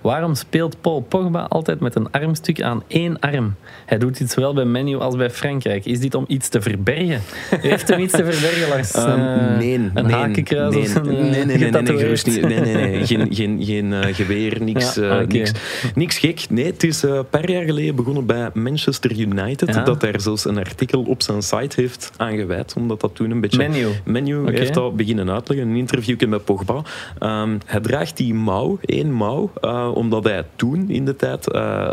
Waarom 0.00 0.34
speelt 0.34 0.80
Paul 0.80 1.00
Pogba 1.00 1.46
altijd 1.48 1.80
met 1.80 1.94
een 1.94 2.10
armstuk 2.10 2.62
aan 2.62 2.82
één 2.86 3.20
arm? 3.20 3.54
Hij 3.86 3.98
doet 3.98 4.18
dit 4.18 4.30
zowel 4.30 4.54
bij 4.54 4.64
Menu 4.64 4.96
als 4.96 5.16
bij 5.16 5.30
Frankrijk. 5.30 5.84
Is 5.84 6.00
dit 6.00 6.14
om 6.14 6.24
iets 6.28 6.48
te 6.48 6.60
verbergen? 6.60 7.20
Heeft 7.60 7.85
hem 7.88 8.00
iets 8.00 8.12
te 8.12 8.24
verbergen, 8.24 8.68
Lars? 8.68 8.92
Ehm, 8.92 9.20
Eh, 9.20 9.56
nee, 9.58 9.74
Een 9.74 9.90
nee, 10.06 10.12
hakenkruis 10.14 10.74
nee, 10.74 10.82
of 10.82 11.02
nee, 11.02 11.16
eh, 11.16 11.22
nee, 11.22 11.30
nee, 11.30 11.44
nee, 11.44 11.56
nee, 11.56 11.58
getatoeëerd? 11.66 12.00
gerust 12.00 12.26
niet. 12.26 12.40
nee, 12.42 12.60
nee, 12.60 12.74
nee. 12.74 13.06
Geen, 13.06 13.26
geen, 13.34 13.64
geen 13.64 13.92
eh, 13.92 14.14
geweer, 14.14 14.62
niks, 14.72 14.94
Ja, 14.94 15.20
oké. 15.22 15.36
niks, 15.36 15.52
niks 15.94 16.18
gek. 16.18 16.40
Nee, 16.50 16.64
het 16.64 16.82
is 16.82 17.02
een 17.02 17.28
paar 17.30 17.50
jaar 17.50 17.64
geleden 17.64 17.94
begonnen 17.94 18.26
bij 18.26 18.50
Manchester 18.54 19.18
United, 19.18 19.74
Ja. 19.74 19.82
dat 19.84 20.00
daar 20.00 20.20
zelfs 20.20 20.44
een 20.44 20.58
artikel 20.58 21.02
op 21.02 21.22
zijn 21.22 21.42
site 21.42 21.80
heeft 21.80 22.10
aangeweid, 22.16 22.74
omdat 22.76 23.00
dat 23.00 23.14
toen 23.14 23.30
een 23.30 23.40
beetje... 23.40 23.68
Menu. 23.68 23.86
Menu 24.04 24.38
Oké. 24.40 24.50
heeft 24.52 24.74
dat 24.74 24.96
beginnen 24.96 25.30
uitleggen, 25.30 25.68
een 25.68 25.76
interview 25.76 26.24
met 26.28 26.44
Pogba. 26.44 26.82
Ehm, 27.18 27.50
hij 27.66 27.80
draagt 27.80 28.16
die 28.16 28.34
mouw, 28.34 28.78
één 28.84 29.12
mouw, 29.12 29.50
omdat 29.94 30.24
hij 30.24 30.44
toen 30.56 30.84
in 30.90 31.04
de 31.04 31.16
tijd 31.16 31.46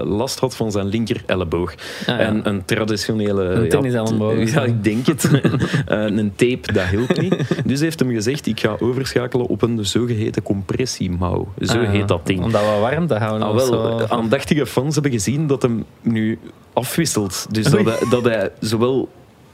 last 0.03 0.39
had 0.39 0.56
van 0.56 0.71
zijn 0.71 0.86
linker 0.86 1.23
elleboog. 1.25 1.73
Ah, 1.73 2.08
ja. 2.08 2.17
En 2.19 2.47
een 2.47 2.65
traditionele... 2.65 3.43
Een 3.43 3.69
tenniselleboog 3.69 4.51
Ja, 4.53 4.63
ik 4.63 4.84
denk 4.84 5.06
het. 5.06 5.29
Eh, 5.86 6.04
een 6.04 6.34
tape, 6.36 6.74
dat 6.74 6.86
hielp 6.86 7.22
niet. 7.22 7.36
Dus 7.65 7.80
heeft 7.80 8.00
hem 8.00 8.12
gezegd, 8.12 8.48
ik 8.48 8.60
ga 8.60 8.76
overschakelen 8.80 9.46
op 9.46 9.62
een 9.62 9.86
zogeheten 9.86 10.43
compressiemouw. 10.43 11.48
Zo 11.62 11.80
Ah, 11.80 11.89
heet 11.89 12.08
dat 12.08 12.26
ding. 12.26 12.43
Omdat 12.43 12.62
we 12.62 12.80
warm 12.80 13.08
te 13.08 13.15
houden. 13.15 13.48
Ah, 13.48 13.56
wel, 13.56 13.65
zo. 13.65 14.06
aandachtige 14.08 14.65
fans 14.65 14.93
hebben 14.93 15.12
gezien 15.12 15.48
dat 15.48 15.62
hem 15.62 15.86
nu 16.02 16.39
afwisselt. 16.74 17.48
Dus 17.52 17.65
dat 17.65 17.86
hij, 17.86 18.10
dat 18.10 18.24
hij 18.24 18.52
zowel 18.60 19.10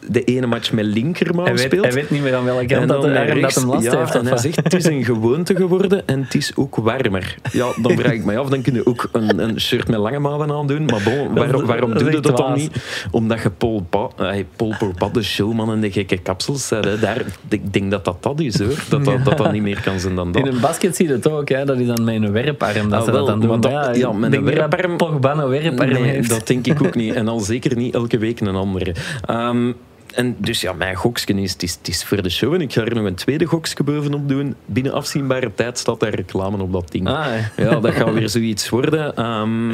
de 0.07 0.23
ene 0.23 0.47
match 0.47 0.71
met 0.71 0.85
linkermouw 0.85 1.55
speelt. 1.55 1.83
hij 1.85 1.93
weet 1.93 2.09
niet 2.09 2.21
meer 2.21 2.35
aan 2.35 2.43
welke 2.43 2.65
kant 2.65 2.87
dat 2.87 3.01
de 3.01 3.19
arm 3.19 3.41
dat 3.41 3.55
hem 3.55 3.65
last 3.69 3.83
ja, 3.91 3.97
heeft. 3.99 4.15
En 4.15 4.25
hij 4.25 4.37
zegt, 4.37 4.55
het 4.63 4.73
is 4.73 4.85
een 4.85 5.03
gewoonte 5.03 5.55
geworden 5.55 6.07
en 6.07 6.21
het 6.23 6.35
is 6.35 6.51
ook 6.55 6.75
warmer. 6.75 7.35
Ja, 7.51 7.67
dan 7.81 7.97
vraag 7.97 8.11
ik 8.11 8.25
mij 8.25 8.37
af, 8.37 8.49
dan 8.49 8.61
kun 8.61 8.73
je 8.73 8.85
ook 8.85 9.09
een, 9.11 9.39
een 9.39 9.59
shirt 9.61 9.87
met 9.87 9.99
lange 9.99 10.19
mouwen 10.19 10.51
aandoen. 10.51 10.85
Maar 10.85 11.01
bon, 11.03 11.35
Dat 11.35 11.61
waarom 11.61 11.89
dat 11.93 12.01
is 12.01 12.07
doe 12.07 12.15
je 12.15 12.19
dat 12.21 12.37
dan 12.37 12.53
niet? 12.53 12.71
Omdat 13.11 13.41
je 13.41 13.49
Paul, 13.49 13.85
pa, 13.89 14.09
eh, 14.17 14.43
Paul 14.55 14.73
Porbat, 14.79 15.13
de 15.13 15.23
showman 15.23 15.71
en 15.71 15.79
de 15.81 15.91
gekke 15.91 16.17
kapsels. 16.17 16.69
Daar, 17.01 17.25
ik 17.49 17.73
denk 17.73 17.91
dat 17.91 18.05
dat 18.05 18.23
dat 18.23 18.39
is, 18.39 18.59
hoor. 18.59 18.67
Dat 18.89 19.05
dat, 19.05 19.25
dat, 19.25 19.37
dat 19.37 19.51
niet 19.51 19.61
meer 19.61 19.81
kan 19.81 19.99
zijn 19.99 20.15
dan 20.15 20.31
dat. 20.31 20.45
In 20.47 20.53
een 20.53 20.59
basket 20.59 20.95
zie 20.95 21.07
je 21.07 21.13
het 21.13 21.29
ook, 21.29 21.49
hè? 21.49 21.65
dat 21.65 21.79
is 21.79 21.87
dan 21.87 22.03
met 22.03 22.15
een 22.15 22.31
werparm 22.31 22.89
dat 22.89 22.99
Ah, 22.99 23.05
ze 23.05 23.11
dat 23.11 23.27
dan 23.27 23.39
doen. 23.39 23.61
dat- 23.61 23.71
ja, 23.71 23.93
ja, 23.93 24.07
ik 24.09 24.13
met 24.15 24.33
een 24.33 24.43
dat 24.45 24.53
werparm- 24.53 24.97
Pogba 24.97 25.37
een 25.37 25.47
werparm 25.49 25.91
Nee, 25.91 26.03
heeft. 26.03 26.29
dat 26.29 26.47
denk 26.47 26.67
ik 26.67 26.83
ook 26.83 26.95
niet. 26.95 27.13
En 27.13 27.27
al 27.27 27.39
zeker 27.39 27.75
niet 27.77 27.93
elke 27.93 28.17
week 28.17 28.39
een 28.39 28.55
andere. 28.55 28.95
Ehm, 29.25 29.71
en 30.13 30.35
dus 30.39 30.61
ja, 30.61 30.73
mijn 30.73 30.95
goksken 30.95 31.37
is, 31.37 31.51
het 31.51 31.63
is, 31.63 31.75
het 31.77 31.87
is 31.87 32.03
voor 32.05 32.21
de 32.21 32.29
show. 32.29 32.53
En 32.53 32.61
ik 32.61 32.73
ga 32.73 32.81
er 32.85 32.95
nog 32.95 33.05
een 33.05 33.15
tweede 33.15 33.45
goksje 33.45 33.83
bovenop 33.83 34.29
doen. 34.29 34.55
Binnen 34.65 34.93
afzienbare 34.93 35.51
tijd 35.55 35.77
staat 35.77 35.99
daar 35.99 36.13
reclame 36.13 36.61
op 36.63 36.71
dat 36.71 36.91
ding. 36.91 37.07
Ah, 37.07 37.25
ja. 37.57 37.63
Ja, 37.63 37.79
dat 37.79 37.93
gaat 37.93 38.13
weer 38.13 38.29
zoiets 38.29 38.69
worden. 38.69 39.15
ehm, 39.15 39.71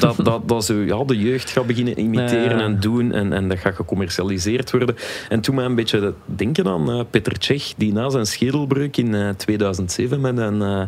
dat, 0.00 0.16
dat, 0.22 0.48
dat 0.48 0.64
zo, 0.64 0.74
ja, 0.74 1.04
de 1.04 1.18
jeugd 1.18 1.50
gaat 1.50 1.66
beginnen 1.66 1.98
imiteren 2.00 2.58
Ja. 2.58 2.64
en 2.64 2.80
doen. 2.80 3.12
En, 3.12 3.32
en 3.32 3.48
dat 3.48 3.58
gaat 3.58 3.74
gecommercialiseerd 3.74 4.70
worden. 4.70 4.96
En 5.28 5.40
toen 5.40 5.54
mij 5.54 5.64
een 5.64 5.74
beetje 5.74 6.14
denken 6.24 6.66
aan 6.66 6.90
eh, 6.90 7.00
Peter 7.10 7.32
Cech, 7.38 7.74
die 7.76 7.92
na 7.92 8.08
zijn 8.10 8.26
schedelbreuk 8.26 8.96
in 8.96 9.14
eh, 9.14 9.28
2007 9.28 10.20
met 10.20 10.38
een, 10.38 10.62
eh, 10.62 10.82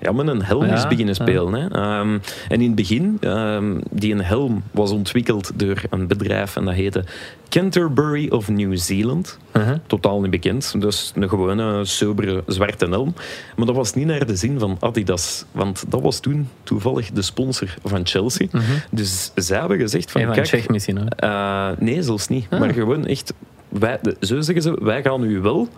ja, 0.00 0.12
met 0.12 0.28
een 0.28 0.42
helm 0.44 0.64
is 0.64 0.86
beginnen 0.88 1.14
spelen. 1.14 1.52
Hè. 1.54 1.68
Ehm, 1.68 2.18
en 2.48 2.60
in 2.60 2.66
het 2.66 2.74
begin, 2.74 3.16
ehm, 3.20 3.74
die 3.90 4.12
een 4.12 4.24
helm 4.24 4.62
was 4.70 4.90
ontwikkeld 4.90 5.50
door 5.54 5.82
een 5.90 6.06
bedrijf 6.06 6.56
en 6.56 6.64
dat 6.64 6.74
heette 6.74 7.04
Canterbury 7.48 8.25
of 8.30 8.48
New 8.48 8.76
Zealand. 8.76 9.38
Totaal 9.86 10.20
niet 10.20 10.30
bekend. 10.30 10.80
Dus 10.80 11.12
een 11.14 11.28
gewone, 11.28 11.84
sobere, 11.84 12.42
zwarte 12.46 12.86
helm. 12.86 13.14
Maar 13.56 13.66
dat 13.66 13.74
was 13.74 13.94
niet 13.94 14.06
naar 14.06 14.26
de 14.26 14.36
zin 14.36 14.58
van 14.58 14.76
Adidas. 14.80 15.44
Want 15.52 15.84
dat 15.88 16.00
was 16.00 16.20
toen 16.20 16.48
toevallig 16.62 17.10
de 17.10 17.22
sponsor 17.22 17.74
van 17.84 18.06
Chelsea. 18.06 18.48
Dus 18.90 19.30
zij 19.34 19.58
hebben 19.58 19.78
gezegd 19.78 20.10
van... 20.10 20.32
Kijk, 20.32 20.68
misschien. 20.70 21.08
Eh, 21.08 21.68
nee, 21.78 22.02
zelfs 22.02 22.28
niet. 22.28 22.46
Ah. 22.50 22.60
Maar 22.60 22.72
gewoon 22.72 23.06
echt... 23.06 23.34
Wij, 23.68 24.00
zo 24.20 24.40
zeggen 24.40 24.62
ze, 24.62 24.84
wij 24.84 25.02
gaan 25.02 25.24
u 25.24 25.40
wel 25.40 25.68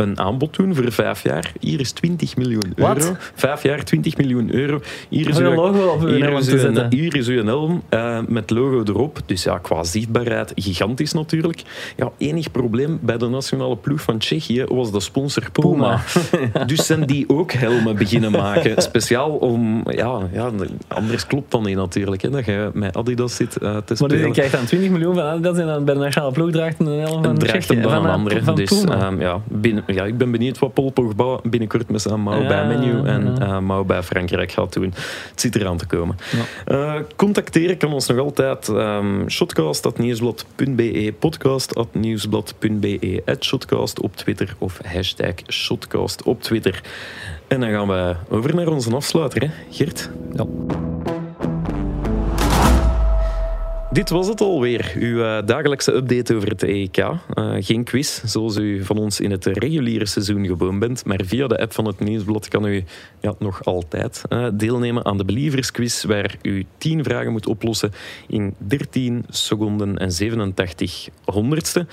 een 0.00 0.18
aanbod 0.20 0.56
doen 0.56 0.74
voor 0.74 0.92
vijf 0.92 1.22
jaar. 1.22 1.52
Hier 1.60 1.80
is 1.80 1.92
20 1.92 2.36
miljoen 2.36 2.72
euro. 2.74 3.16
Vijf 3.34 3.62
jaar, 3.62 3.84
20 3.84 4.16
miljoen 4.16 4.54
euro. 4.54 4.80
Hier 5.08 5.28
is 5.28 5.38
uw- 5.38 5.54
logo 5.54 5.86
op 5.88 6.00
uw 6.02 6.08
hier 6.08 6.24
helm 6.24 6.36
is 6.38 6.44
te 6.44 6.52
uw- 6.52 6.58
zetten. 6.58 6.86
Hier 6.90 7.16
is 7.16 7.28
uw 7.28 7.44
helm 7.44 7.82
eh, 7.88 8.18
met 8.28 8.50
logo 8.50 8.82
erop. 8.92 9.18
Dus 9.26 9.42
ja, 9.42 9.58
qua 9.58 9.84
zichtbaarheid 9.84 10.52
gigantisch 10.54 11.12
natuurlijk. 11.12 11.62
Ja, 11.96 12.10
enig 12.18 12.50
probleem 12.50 12.98
bij 13.02 13.16
de 13.18 13.28
nationale 13.28 13.76
ploeg 13.76 14.00
van 14.00 14.18
Tsjechië 14.18 14.64
was 14.68 14.92
de 14.92 15.00
sponsor 15.00 15.50
Puma. 15.52 16.00
Dus 16.66 16.86
zijn 16.86 17.06
die 17.06 17.28
ook 17.28 17.52
helmen 17.52 17.96
beginnen 17.96 18.30
maken. 18.30 18.82
Speciaal 18.82 19.30
om... 19.30 19.82
Ja, 19.90 20.18
ja 20.32 20.50
anders 20.88 21.26
klopt 21.26 21.50
dan 21.50 21.62
niet 21.62 21.76
natuurlijk. 21.76 22.22
Hè, 22.22 22.30
dat 22.30 22.44
je 22.44 22.70
met 22.74 22.96
Adidas 22.96 23.36
zit 23.36 23.56
eh, 23.56 23.60
te 23.60 23.66
Maar 23.68 23.82
dus 23.86 23.96
spelen. 23.98 24.26
je 24.26 24.30
krijgt 24.32 24.52
dan 24.52 24.64
20 24.64 24.90
miljoen 24.90 25.14
van 25.14 25.22
Adidas 25.24 25.58
en 25.58 25.66
dan 25.66 25.84
bij 25.84 25.94
de 25.94 26.00
nationale 26.00 26.32
ploeg 26.32 26.50
draagt 26.50 26.80
een 26.80 26.86
helm 26.86 27.22
van 27.22 27.32
En 27.32 27.38
draagt 27.38 27.68
hem 27.68 27.82
dan 27.82 27.90
van, 27.90 28.00
een 28.02 28.06
eh, 28.08 28.14
andere. 28.14 28.42
van 28.42 28.54
Dus 28.54 28.80
Puma. 28.80 29.06
ehm, 29.06 29.20
ja, 29.20 29.40
binnen, 29.48 29.84
ja, 29.94 30.04
ik 30.04 30.18
ben 30.18 30.30
benieuwd 30.30 30.58
wat 30.58 30.74
Paul 30.74 30.90
Pogba 30.90 31.38
binnenkort 31.42 31.90
met 31.90 32.02
zijn 32.02 32.20
mouw 32.20 32.42
Ja, 32.42 32.48
bij 32.48 32.66
Menu 32.66 33.06
en 33.06 33.34
ja. 33.38 33.46
eh, 33.46 33.58
mouw 33.58 33.84
bij 33.84 34.02
Frankrijk 34.02 34.52
gaat 34.52 34.72
doen. 34.72 34.92
Het 35.30 35.40
zit 35.40 35.56
eraan 35.56 35.76
te 35.76 35.86
komen. 35.86 36.16
Ja. 36.30 36.38
Eh, 36.96 37.00
contacteren 37.16 37.76
kan 37.76 37.92
ons 37.92 38.06
nog 38.06 38.18
altijd 38.18 38.68
um, 38.68 39.30
shotcast.nieuwsblad.be, 39.30 41.14
podcast.nieuwsblad.be, 41.18 43.22
shotcast 43.40 44.00
op 44.00 44.16
Twitter 44.16 44.54
of 44.58 44.78
hashtag 44.84 45.34
shotcast 45.48 46.22
op 46.22 46.42
Twitter. 46.42 46.80
En 47.48 47.60
dan 47.60 47.70
gaan 47.70 47.88
we 47.88 48.14
over 48.28 48.54
naar 48.54 48.68
onze 48.68 48.94
afsluiter, 48.94 49.42
hè, 49.42 49.48
Geert. 49.70 50.10
Ja. 50.32 50.46
Dit 53.92 54.10
was 54.10 54.28
het 54.28 54.40
alweer, 54.40 54.92
uw 54.98 55.22
eh, 55.22 55.46
dagelijkse 55.46 55.92
update 55.92 56.34
over 56.34 56.48
het 56.48 56.62
EK. 56.62 56.96
Eh, 56.96 57.16
geen 57.60 57.84
quiz, 57.84 58.24
zoals 58.24 58.56
u 58.56 58.84
van 58.84 58.96
ons 58.96 59.20
in 59.20 59.30
het 59.30 59.46
reguliere 59.46 60.06
seizoen 60.06 60.46
gewoon 60.46 60.78
bent, 60.78 61.04
maar 61.04 61.20
via 61.24 61.46
de 61.46 61.58
app 61.58 61.72
van 61.72 61.86
het 61.86 62.00
Nieuwsblad 62.00 62.48
kan 62.48 62.66
u 62.66 62.84
ja, 63.20 63.34
nog 63.38 63.64
altijd 63.64 64.22
eh, 64.28 64.46
deelnemen 64.52 65.04
aan 65.04 65.16
de 65.16 65.24
Believersquiz, 65.24 66.04
waar 66.04 66.36
u 66.42 66.64
10 66.78 67.04
vragen 67.04 67.32
moet 67.32 67.46
oplossen 67.46 67.92
in 68.28 68.54
13 68.58 69.24
seconden 69.28 69.98
en 69.98 70.12
87 70.12 71.08
honderdste. 71.24 71.86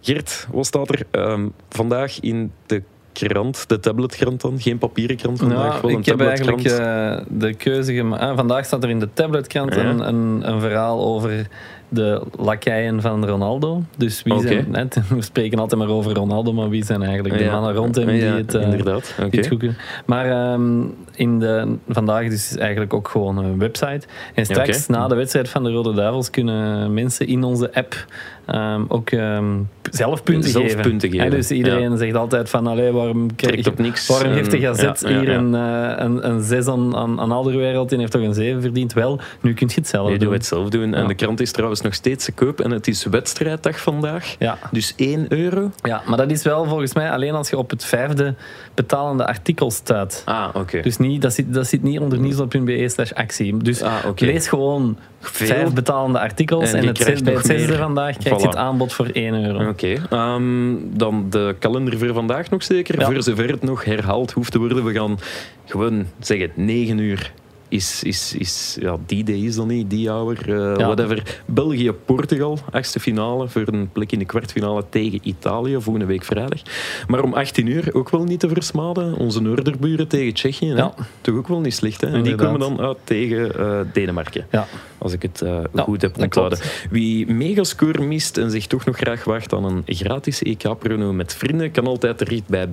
Gert, 0.00 0.46
wat 0.52 0.66
staat 0.66 0.90
er 0.90 1.06
ehm, 1.10 1.48
vandaag 1.68 2.20
in 2.20 2.52
de 2.66 2.82
krant, 3.26 3.68
de 3.68 3.80
tabletkrant 3.80 4.40
dan? 4.40 4.60
Geen 4.60 4.78
papieren 4.78 5.16
krant 5.16 5.38
vandaag, 5.38 5.80
wel 5.80 5.90
een 5.90 5.98
ik 5.98 6.06
heb 6.06 6.20
eigenlijk 6.20 6.64
eh, 6.64 7.18
de 7.28 7.54
keuze 7.54 7.94
gemaakt. 7.94 8.22
Ah, 8.22 8.36
vandaag 8.36 8.64
staat 8.64 8.82
er 8.84 8.90
in 8.90 8.98
de 9.00 9.08
tabletkrant 9.12 9.74
Ja. 9.74 9.84
een, 9.84 10.08
een, 10.08 10.48
een 10.50 10.60
verhaal 10.60 11.04
over 11.04 11.46
de 11.88 12.22
lakeien 12.38 13.00
van 13.00 13.26
Ronaldo. 13.26 13.82
Dus 13.96 14.22
wie 14.22 14.40
zijn, 14.40 14.66
net, 14.70 15.00
we 15.08 15.22
spreken 15.22 15.58
altijd 15.58 15.80
maar 15.80 15.90
over 15.90 16.14
Ronaldo, 16.14 16.52
maar 16.52 16.68
wie 16.68 16.84
zijn 16.84 17.02
eigenlijk 17.02 17.38
de 17.38 17.44
mannen 17.44 17.74
rond 17.74 17.94
hem 17.94 18.06
die 18.06 18.22
het, 18.22 18.54
eh, 18.54 18.70
die 18.70 19.38
het 19.40 19.46
goed 19.46 19.58
kunnen. 19.58 19.76
Maar 20.06 20.30
ehm, 20.30 20.80
in 21.18 21.38
de, 21.38 21.76
vandaag 21.88 22.28
dus 22.28 22.50
is 22.50 22.56
eigenlijk 22.56 22.94
ook 22.94 23.08
gewoon 23.08 23.38
een 23.38 23.58
website. 23.58 24.00
En 24.34 24.44
straks, 24.44 24.86
na 24.86 25.08
de 25.08 25.14
wedstrijd 25.14 25.48
van 25.48 25.64
de 25.64 25.70
Rode 25.70 25.92
Duivels, 25.92 26.30
kunnen 26.30 26.94
mensen 26.94 27.26
in 27.26 27.44
onze 27.44 27.74
app 27.74 28.04
ehm, 28.46 28.82
ook 28.88 29.10
ehm, 29.10 29.44
zelf 29.90 30.22
punten 30.22 30.50
Zelf 30.50 30.64
geven. 30.64 30.80
punten 30.82 31.10
geven, 31.10 31.24
Ja, 31.24 31.30
dus 31.30 31.50
iedereen 31.50 31.96
zegt 31.98 32.14
altijd 32.14 32.50
van, 32.50 32.66
allee, 32.66 32.90
waarom 32.92 33.36
krijg 33.36 33.64
je- 33.64 33.70
op 33.70 33.78
niks. 33.78 34.06
Waarom 34.08 34.32
heeft 34.32 34.50
de 34.50 34.56
En- 34.56 34.62
Gazet 34.62 35.00
ja, 35.00 35.08
hier. 35.20 35.28
Een, 35.28 35.54
eh, 35.54 35.92
een, 36.04 36.28
een 36.28 36.42
6 36.42 36.66
aan, 36.66 36.96
aan, 36.96 37.20
aan 37.20 37.32
Alderwereld 37.32 37.92
en 37.92 37.98
heeft 37.98 38.12
toch 38.12 38.22
een 38.22 38.34
7 38.34 38.60
verdiend? 38.62 38.92
Wel, 38.92 39.20
nu 39.40 39.54
kun 39.54 39.68
je 39.68 39.74
het 39.74 39.88
zelf 39.88 40.08
Nee, 40.08 40.16
doen. 40.18 40.26
doe 40.26 40.36
het 40.36 40.46
zelf 40.46 40.68
doen. 40.68 40.94
En 40.94 41.06
de 41.06 41.14
krant 41.14 41.40
is 41.40 41.52
trouwens 41.52 41.80
nog 41.80 41.94
steeds 41.94 42.24
te 42.24 42.32
koop. 42.32 42.60
En 42.60 42.70
het 42.70 42.86
is 42.88 43.04
wedstrijddag 43.04 43.80
vandaag. 43.80 44.36
Dus 44.70 44.92
1 44.96 45.26
euro. 45.28 45.70
ja, 45.82 46.02
maar 46.06 46.16
dat 46.16 46.30
is 46.30 46.42
wel 46.42 46.64
volgens 46.64 46.94
mij 46.94 47.10
alleen 47.10 47.34
als 47.34 47.50
je 47.50 47.58
op 47.58 47.70
het 47.70 47.84
vijfde 47.84 48.34
betalende 48.74 49.26
artikel 49.26 49.70
staat. 49.70 50.22
Ah, 50.24 50.48
oké. 50.54 50.80
Dus 50.80 50.96
niet, 50.96 51.07
dat, 51.18 51.32
zit, 51.34 51.54
dat 51.54 51.66
zit 51.66 51.82
niet 51.82 51.98
onder 51.98 52.18
nieuwsblad.be 52.18 52.88
slash 52.88 53.12
actie. 53.12 53.56
Dus 53.56 53.82
Ah, 53.82 54.04
lees 54.16 54.48
gewoon 54.48 54.98
Veel. 55.20 55.46
vijf 55.46 55.72
betalende 55.72 56.18
artikels 56.18 56.72
En 56.72 56.86
het 56.86 56.98
zes, 56.98 57.22
bij 57.22 57.34
het 57.34 57.46
zesde 57.46 57.68
meer. 57.68 57.76
vandaag 57.78 58.16
krijg 58.16 58.36
je 58.36 58.42
Voilà. 58.46 58.48
het 58.48 58.56
aanbod 58.58 58.92
voor 58.92 59.08
1 59.12 59.44
euro. 59.44 59.68
Oké. 59.68 59.94
Ehm, 60.10 60.74
dan 60.82 61.26
de 61.30 61.56
kalender 61.58 61.98
voor 61.98 62.12
vandaag 62.12 62.50
nog 62.50 62.62
zeker. 62.62 62.98
Ja. 63.00 63.06
Voor 63.06 63.22
zover 63.22 63.48
het 63.50 63.62
nog 63.62 63.84
herhaald 63.84 64.32
hoeft 64.32 64.52
te 64.52 64.58
worden. 64.58 64.84
We 64.84 64.92
gaan 64.92 65.18
gewoon 65.64 66.06
zeggen 66.18 66.50
9 66.54 66.98
uur. 66.98 67.32
Is, 67.68 68.02
is, 68.02 68.34
is, 68.38 68.76
ja, 68.80 68.96
die 69.06 69.24
day 69.24 69.34
is 69.36 69.56
dan 69.56 69.66
niet, 69.66 69.90
die 69.90 70.08
hour, 70.10 70.38
eh, 70.48 70.54
Ja. 70.54 70.74
whatever. 70.86 71.40
België-Portugal, 71.46 72.58
achtste 72.70 73.00
finale 73.00 73.48
voor 73.48 73.62
een 73.66 73.88
plek 73.92 74.12
in 74.12 74.18
de 74.18 74.24
kwartfinale 74.24 74.84
tegen 74.88 75.20
Italië, 75.22 75.76
volgende 75.80 76.06
week 76.06 76.24
vrijdag. 76.24 76.60
Maar 77.06 77.22
om 77.22 77.34
18 77.34 77.66
uur 77.66 77.94
ook 77.94 78.10
wel 78.10 78.24
niet 78.24 78.40
te 78.40 78.48
versmaden, 78.48 79.14
onze 79.16 79.42
noorderburen 79.42 80.08
tegen 80.08 80.34
Tsjechië. 80.34 80.66
hè. 80.68 80.74
Ja. 80.76 80.94
Toch 81.20 81.36
ook 81.36 81.48
wel 81.48 81.60
niet 81.60 81.74
slecht. 81.74 82.00
Hè? 82.00 82.06
En 82.06 82.22
die 82.22 82.34
komen 82.34 82.60
dan 82.60 82.80
uit 82.80 82.96
tegen 83.04 83.58
eh, 83.58 83.80
Denemarken. 83.92 84.46
Ja. 84.50 84.66
Als 84.98 85.12
ik 85.12 85.22
het 85.22 85.42
eh, 85.42 85.58
goed 85.74 86.02
heb 86.02 86.18
onthouden. 86.18 86.58
Wie 86.90 87.32
megascore 87.32 88.02
mist 88.02 88.38
en 88.38 88.50
zich 88.50 88.66
toch 88.66 88.84
nog 88.84 88.96
graag 88.96 89.24
wacht 89.24 89.52
aan 89.52 89.64
een 89.64 89.82
gratis 89.86 90.42
EK-prono 90.42 91.12
met 91.12 91.34
vrienden, 91.34 91.70
kan 91.70 91.86
altijd 91.86 92.18
terecht 92.18 92.46
bij 92.46 92.68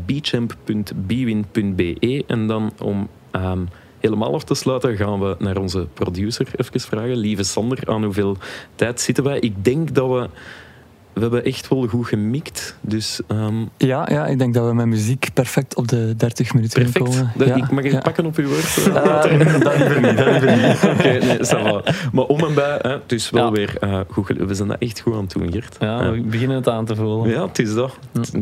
bchamp.bwin.be. 0.95 2.23
En 2.27 2.47
dan 2.47 2.73
om 2.81 3.07
ehm, 3.31 3.59
helemaal 4.05 4.33
af 4.33 4.43
te 4.43 4.53
sluiten 4.53 4.97
gaan 4.97 5.19
we 5.19 5.35
naar 5.39 5.57
onze 5.57 5.87
producer 5.93 6.47
even 6.55 6.79
vragen. 6.79 7.17
Lieve 7.17 7.43
Sander, 7.43 7.79
aan 7.85 8.03
hoeveel 8.03 8.37
tijd 8.75 9.01
zitten 9.01 9.23
wij? 9.23 9.39
Ik 9.39 9.63
denk 9.63 9.95
dat 9.95 10.09
we... 10.09 10.29
We 11.15 11.21
hebben 11.21 11.45
echt 11.45 11.67
wel 11.67 11.87
goed 11.87 12.07
gemikt. 12.07 12.75
Dus 12.81 13.19
ehm, 13.27 13.55
Ja, 13.77 14.07
ja, 14.11 14.25
ik 14.27 14.39
denk 14.39 14.53
dat 14.53 14.67
we 14.67 14.73
met 14.73 14.85
muziek 14.85 15.27
perfect 15.33 15.75
op 15.75 15.87
de 15.87 16.13
30 16.17 16.53
minuten 16.53 16.81
perfect. 16.83 17.05
komen. 17.05 17.31
Dat- 17.35 17.47
ja, 17.47 17.55
ik 17.55 17.71
mag 17.71 17.83
ja. 17.91 17.99
pakken 17.99 18.25
op 18.25 18.35
uw 18.37 18.47
woord. 18.47 18.77
eh, 18.77 18.95
Eh, 18.95 19.03
dat 19.63 19.77
liever 19.77 20.01
niet, 20.01 20.17
dat 20.17 20.27
liever 20.27 20.57
niet. 20.67 20.83
Oké, 20.93 21.25
nee, 21.25 21.37
ça. 21.37 21.83
Maar 22.11 22.23
om 22.25 22.39
en 22.39 22.53
bij, 22.53 22.79
hè, 22.81 22.89
het 22.91 23.11
is 23.11 23.29
wel 23.29 23.45
Ja. 23.45 23.51
weer 23.51 23.77
eh, 23.79 23.99
goed. 24.09 24.27
We 24.27 24.53
zijn 24.53 24.67
dat 24.67 24.77
echt 24.79 24.99
goed 24.99 25.13
aan 25.13 25.19
het 25.21 25.29
doen, 25.31 25.51
Gert. 25.51 25.75
Ja, 25.79 26.03
Ja. 26.03 26.11
we 26.11 26.21
beginnen 26.21 26.57
het 26.57 26.69
aan 26.69 26.85
te 26.85 26.95
voelen. 26.95 27.29
Ja, 27.29 27.45
het 27.47 27.59
is 27.59 27.73
dat. 27.73 27.97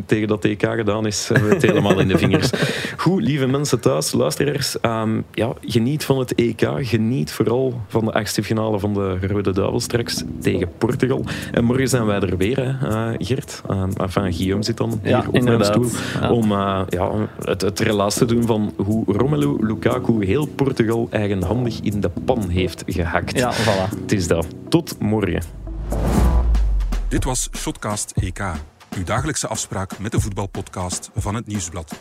Tegen 0.06 0.28
dat 0.28 0.46
EK 0.46 0.66
gedaan 0.76 1.06
is, 1.06 1.28
hebben 1.28 1.48
we 1.50 1.54
het 1.56 1.64
helemaal 1.64 2.00
in 2.00 2.08
de 2.08 2.18
vingers. 2.18 2.50
Goed, 2.98 3.22
lieve 3.24 3.46
mensen 3.48 3.80
thuis, 3.80 4.12
luisteraars. 4.12 4.80
ehm, 4.80 5.22
ja, 5.32 5.54
geniet 5.62 6.06
van 6.06 6.20
het 6.20 6.36
EK. 6.36 6.68
Geniet 6.78 7.32
vooral 7.32 7.82
van 7.88 8.06
de 8.06 8.12
achtste 8.14 8.44
finale 8.44 8.80
van 8.80 8.94
de 8.94 9.18
Rode 9.28 9.52
Duivel 9.52 9.80
straks 9.80 10.24
tegen 10.42 10.68
Portugal. 10.78 11.26
En 11.52 11.64
morgen 11.64 11.88
zijn 11.88 12.06
wij 12.06 12.20
er 12.20 12.38
weer, 12.38 12.63
hè, 12.64 13.12
eh, 13.12 13.16
Gert. 13.18 13.62
Um, 13.70 13.92
enfin, 13.98 14.34
Guillaume 14.34 14.64
zit 14.64 14.78
dan 14.78 15.00
hier 15.04 15.18
op 15.18 15.24
mijn 15.24 15.36
inderdaad. 15.36 15.66
stoel. 15.66 15.90
Ja. 16.22 16.32
Om 16.32 16.52
eh, 16.52 16.82
ja, 16.90 17.12
het, 17.40 17.62
het 17.62 17.80
relaas 17.80 18.16
te 18.16 18.26
doen 18.26 18.46
van 18.46 18.74
hoe 18.78 19.04
Romelu 19.08 19.66
Lukaku 19.66 20.26
heel 20.26 20.46
Portugal 20.46 21.08
eigenhandig 21.12 21.80
in 21.82 22.00
de 22.00 22.10
pan 22.26 22.50
heeft 22.50 22.84
gehakt. 22.88 23.38
Ja, 23.38 23.54
voilà. 23.54 24.00
Het 24.02 24.12
is 24.12 24.28
dat. 24.28 24.48
Tot 24.70 24.96
morgen. 25.00 25.42
Dit 27.08 27.24
was 27.24 27.50
Shotcast 27.58 28.12
EK, 28.16 28.42
uw 28.98 29.04
dagelijkse 29.04 29.48
afspraak 29.48 30.00
met 30.00 30.12
de 30.12 30.20
voetbalpodcast 30.20 31.10
van 31.16 31.36
het 31.36 31.48
Nieuwsblad. 31.48 32.00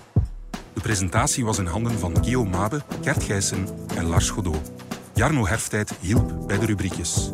De 0.72 0.80
presentatie 0.80 1.44
was 1.44 1.58
in 1.58 1.66
handen 1.66 1.98
van 1.98 2.16
Guillaume 2.20 2.50
Mabe, 2.50 2.80
Gert 3.02 3.22
Gijssen 3.22 3.66
en 3.96 4.04
Lars 4.04 4.30
Godot. 4.30 4.72
Jarno 5.14 5.46
Herftijd 5.46 5.94
hielp 6.00 6.46
bij 6.46 6.58
de 6.58 6.66
rubriekjes. 6.66 7.30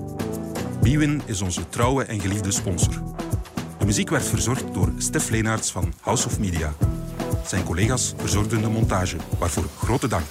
Bwin 0.81 1.23
is 1.27 1.41
onze 1.41 1.69
trouwe 1.69 2.05
en 2.05 2.21
geliefde 2.21 2.51
sponsor. 2.51 3.03
De 3.79 3.85
muziek 3.85 4.11
werd 4.11 4.25
verzorgd 4.25 4.75
door 4.75 4.93
Stef 4.99 5.31
Leenaerts 5.31 5.71
van 5.71 5.93
House 6.01 6.27
of 6.27 6.39
Media. 6.39 6.73
Zijn 7.47 7.65
collega's 7.65 8.15
verzorgden 8.17 8.61
de 8.61 8.69
montage, 8.69 9.17
waarvoor 9.39 9.65
grote 9.77 10.09
dank. 10.09 10.31